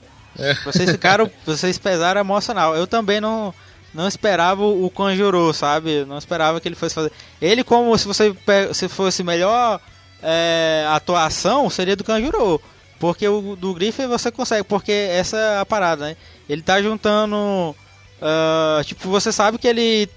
[0.65, 1.31] Vocês ficaram.
[1.45, 2.77] vocês pesaram emocional.
[2.77, 3.55] Eu também não.
[3.95, 6.05] Não esperava o Conjurou, sabe?
[6.05, 7.11] Não esperava que ele fosse fazer.
[7.41, 8.35] Ele, como se você
[8.75, 9.81] se fosse melhor
[10.23, 12.61] é, atuação, seria do Conjurou.
[12.99, 16.17] Porque o do Griffith você consegue, porque essa é a parada, né?
[16.49, 17.77] Ele tá juntando.
[18.23, 20.09] ah, tipo, você sabe que ele.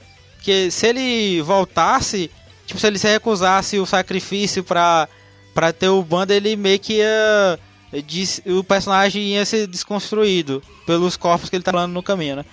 [0.42, 2.32] Que se ele voltasse.
[2.66, 5.10] Tipo, se ele se recusasse o sacrifício pra,
[5.54, 7.60] pra ter o bando, ele meio que ia.
[8.06, 12.46] dis- O personagem ia ser desconstruído pelos corpos que ele tá falando no caminho, né?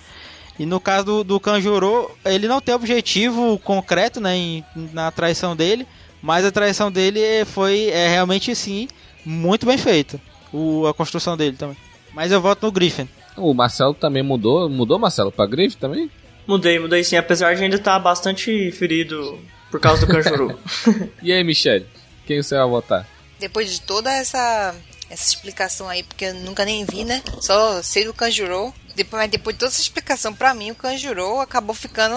[0.59, 5.55] E no caso do, do Kanjuro, ele não tem objetivo concreto né, em- na traição
[5.55, 5.87] dele,
[6.21, 8.87] mas a traição dele foi é, realmente sim
[9.25, 10.19] muito bem feita.
[10.53, 11.77] O, a construção dele também.
[12.13, 13.07] Mas eu voto no Griffin.
[13.35, 14.69] O Marcelo também mudou.
[14.69, 16.09] Mudou, Marcelo, pra Grife também?
[16.47, 19.37] Mudei, mudei sim, apesar de ainda estar bastante ferido
[19.69, 20.57] por causa do Kanjuro.
[21.21, 21.85] E aí, Michele?
[22.25, 23.07] Quem você vai votar?
[23.39, 24.73] Depois de toda essa,
[25.09, 27.21] essa explicação aí, porque eu nunca nem vi, né?
[27.41, 28.73] Só sei do Kanjuro.
[28.95, 32.15] Depois, mas depois de toda essa explicação, pra mim, o Kanjuro acabou ficando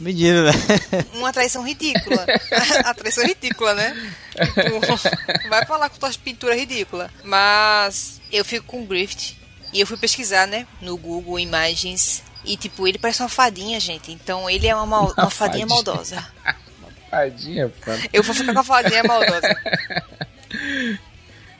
[0.00, 0.52] Medida, né?
[1.14, 2.26] uma traição ridícula.
[2.84, 4.12] a traição ridícula, né?
[4.32, 7.10] Tipo, vai falar com tuas pinturas ridículas.
[7.22, 9.36] Mas eu fico com o Griffith.
[9.72, 10.66] E eu fui pesquisar, né?
[10.80, 12.22] No Google Imagens.
[12.44, 14.12] E, tipo, ele parece uma fadinha, gente.
[14.12, 15.66] Então, ele é uma, mal- uma fadinha fadinha.
[15.66, 16.26] maldosa.
[17.10, 18.02] Tadinha, mano.
[18.12, 19.56] Eu vou ficar com a fadinha maldosa.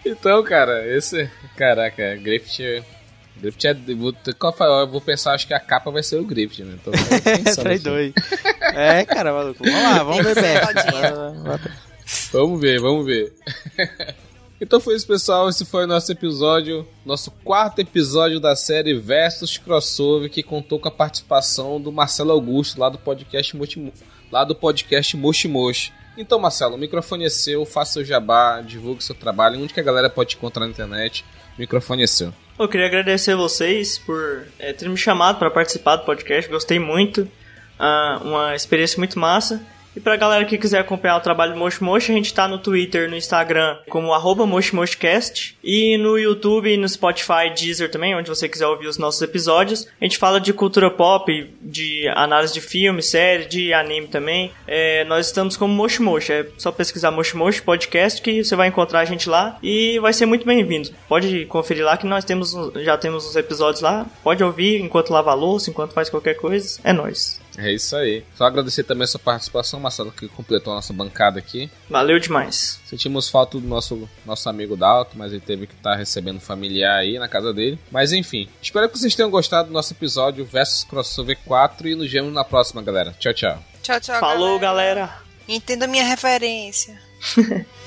[0.04, 1.30] Então, cara, esse.
[1.56, 2.84] Caraca, Griffith.
[3.36, 3.74] Griffith é.
[3.94, 4.66] Vou, qual foi?
[4.66, 6.78] Eu vou pensar, acho que a capa vai ser o Griffith, né?
[6.80, 7.60] Então, tô.
[7.62, 8.14] Traidor aí.
[8.60, 9.62] É, cara, maluco.
[9.62, 11.70] Vamos lá, vamos ver rodinha.
[12.32, 13.32] Vamos ver, vamos ver.
[14.60, 15.48] então foi isso, pessoal.
[15.48, 20.88] Esse foi o nosso episódio, nosso quarto episódio da série Versus Crossover, que contou com
[20.88, 23.92] a participação do Marcelo Augusto, lá do podcast Mochi,
[24.30, 25.92] lá do podcast Moshi Moshi.
[26.16, 29.82] Então, Marcelo, o microfone é seu, faça seu jabá, divulgue seu trabalho, onde que a
[29.82, 31.24] galera pode te encontrar na internet.
[31.56, 32.32] O microfone é seu.
[32.56, 37.28] Eu queria agradecer vocês por é, terem me chamado para participar do podcast, gostei muito,
[37.76, 39.60] ah, uma experiência muito massa.
[39.96, 42.58] E pra galera que quiser acompanhar o trabalho do Moshi Moshi, a gente tá no
[42.58, 48.28] Twitter, no Instagram, como arroba MoshiMoshiCast, e no YouTube e no Spotify, Deezer também, onde
[48.28, 49.86] você quiser ouvir os nossos episódios.
[50.00, 54.50] A gente fala de cultura pop, de análise de filme, série, de anime também.
[54.66, 58.68] É, nós estamos como Moshi Moshi, é só pesquisar Moshi Moshi Podcast que você vai
[58.68, 60.90] encontrar a gente lá e vai ser muito bem-vindo.
[61.08, 64.06] Pode conferir lá que nós temos já temos os episódios lá.
[64.22, 66.80] Pode ouvir enquanto lava a louça, enquanto faz qualquer coisa.
[66.82, 67.43] É nóis.
[67.58, 68.24] É isso aí.
[68.36, 71.70] Só agradecer também a sua participação, Marcelo, que completou a nossa bancada aqui.
[71.88, 72.80] Valeu demais.
[72.84, 77.18] Sentimos falta do nosso, nosso amigo Dalton, mas ele teve que estar recebendo familiar aí
[77.18, 77.78] na casa dele.
[77.90, 82.10] Mas enfim, espero que vocês tenham gostado do nosso episódio Versus Crossover 4 e nos
[82.10, 83.14] vemos na próxima, galera.
[83.18, 83.62] Tchau, tchau.
[83.82, 85.22] Tchau, tchau, Falou, galera.
[85.46, 86.98] Entenda a minha referência.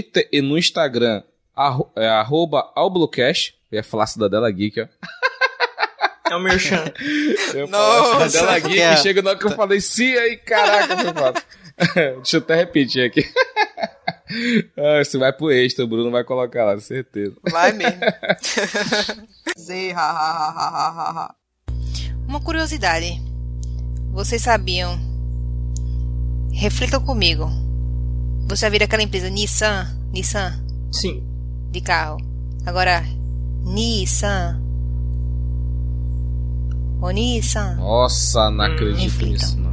[0.00, 1.22] Twitter e no Instagram,
[1.54, 3.54] arro, é, arroba Alblucast.
[3.70, 4.86] Eu ia falar Cidadela Geek, ó.
[6.30, 6.84] É o Merchan.
[7.54, 8.30] Eu Nossa.
[8.30, 8.94] Cidadela Geek É.
[8.94, 11.42] e chega na hora que eu falei sim, aí caraca, foi foda.
[12.16, 13.24] Deixa eu até repetir aqui.
[14.76, 17.36] ah, isso vai pro extra, o Bruno vai colocar lá, certeza.
[17.50, 18.00] Vai mesmo.
[19.58, 21.34] Zê, ha, ha, ha, ha, ha, ha, ha.
[22.28, 23.20] Uma curiosidade.
[24.12, 24.98] Vocês sabiam?
[26.52, 27.48] Reflitam comigo.
[28.50, 29.96] Você já viu aquela empresa Nissan?
[30.12, 30.60] Nissan?
[30.90, 31.24] Sim.
[31.70, 32.16] De carro.
[32.66, 33.04] Agora,
[33.62, 34.60] Nissan.
[37.00, 37.76] Ô Nissan.
[37.76, 39.32] Nossa, não acredito reflita.
[39.32, 39.70] nisso, não.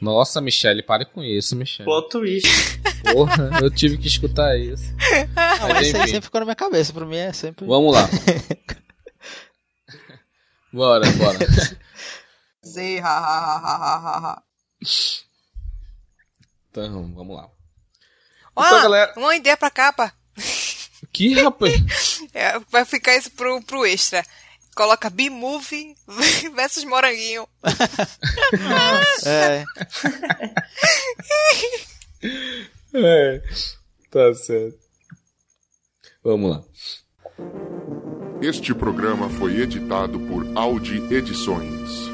[0.00, 1.84] Nossa, Michelle, pare com isso, Michelle.
[1.84, 2.48] Plot twist.
[3.12, 4.92] Porra, eu tive que escutar isso.
[5.36, 6.92] Ah, mas isso aí sempre ficou na minha cabeça.
[6.92, 7.64] Pra mim é sempre.
[7.66, 8.08] Vamos lá.
[10.72, 11.38] Bora, bora.
[11.38, 11.44] Ha,
[13.00, 14.42] ha, ha, ha, ha, ha, ha.
[16.86, 17.48] Então, vamos lá.
[18.56, 20.12] Ó, Então, galera- uma ideia pra capa.
[21.12, 22.20] Que rapaz?
[22.34, 24.24] É, vai ficar isso pro, pro extra.
[24.74, 25.94] Coloca B-Movie
[26.54, 27.48] versus Moranguinho.
[29.26, 29.64] É.
[32.94, 33.42] É,
[34.10, 34.78] tá certo.
[36.22, 36.64] Vamos lá.
[38.42, 42.07] Este programa foi editado por Audi Edições.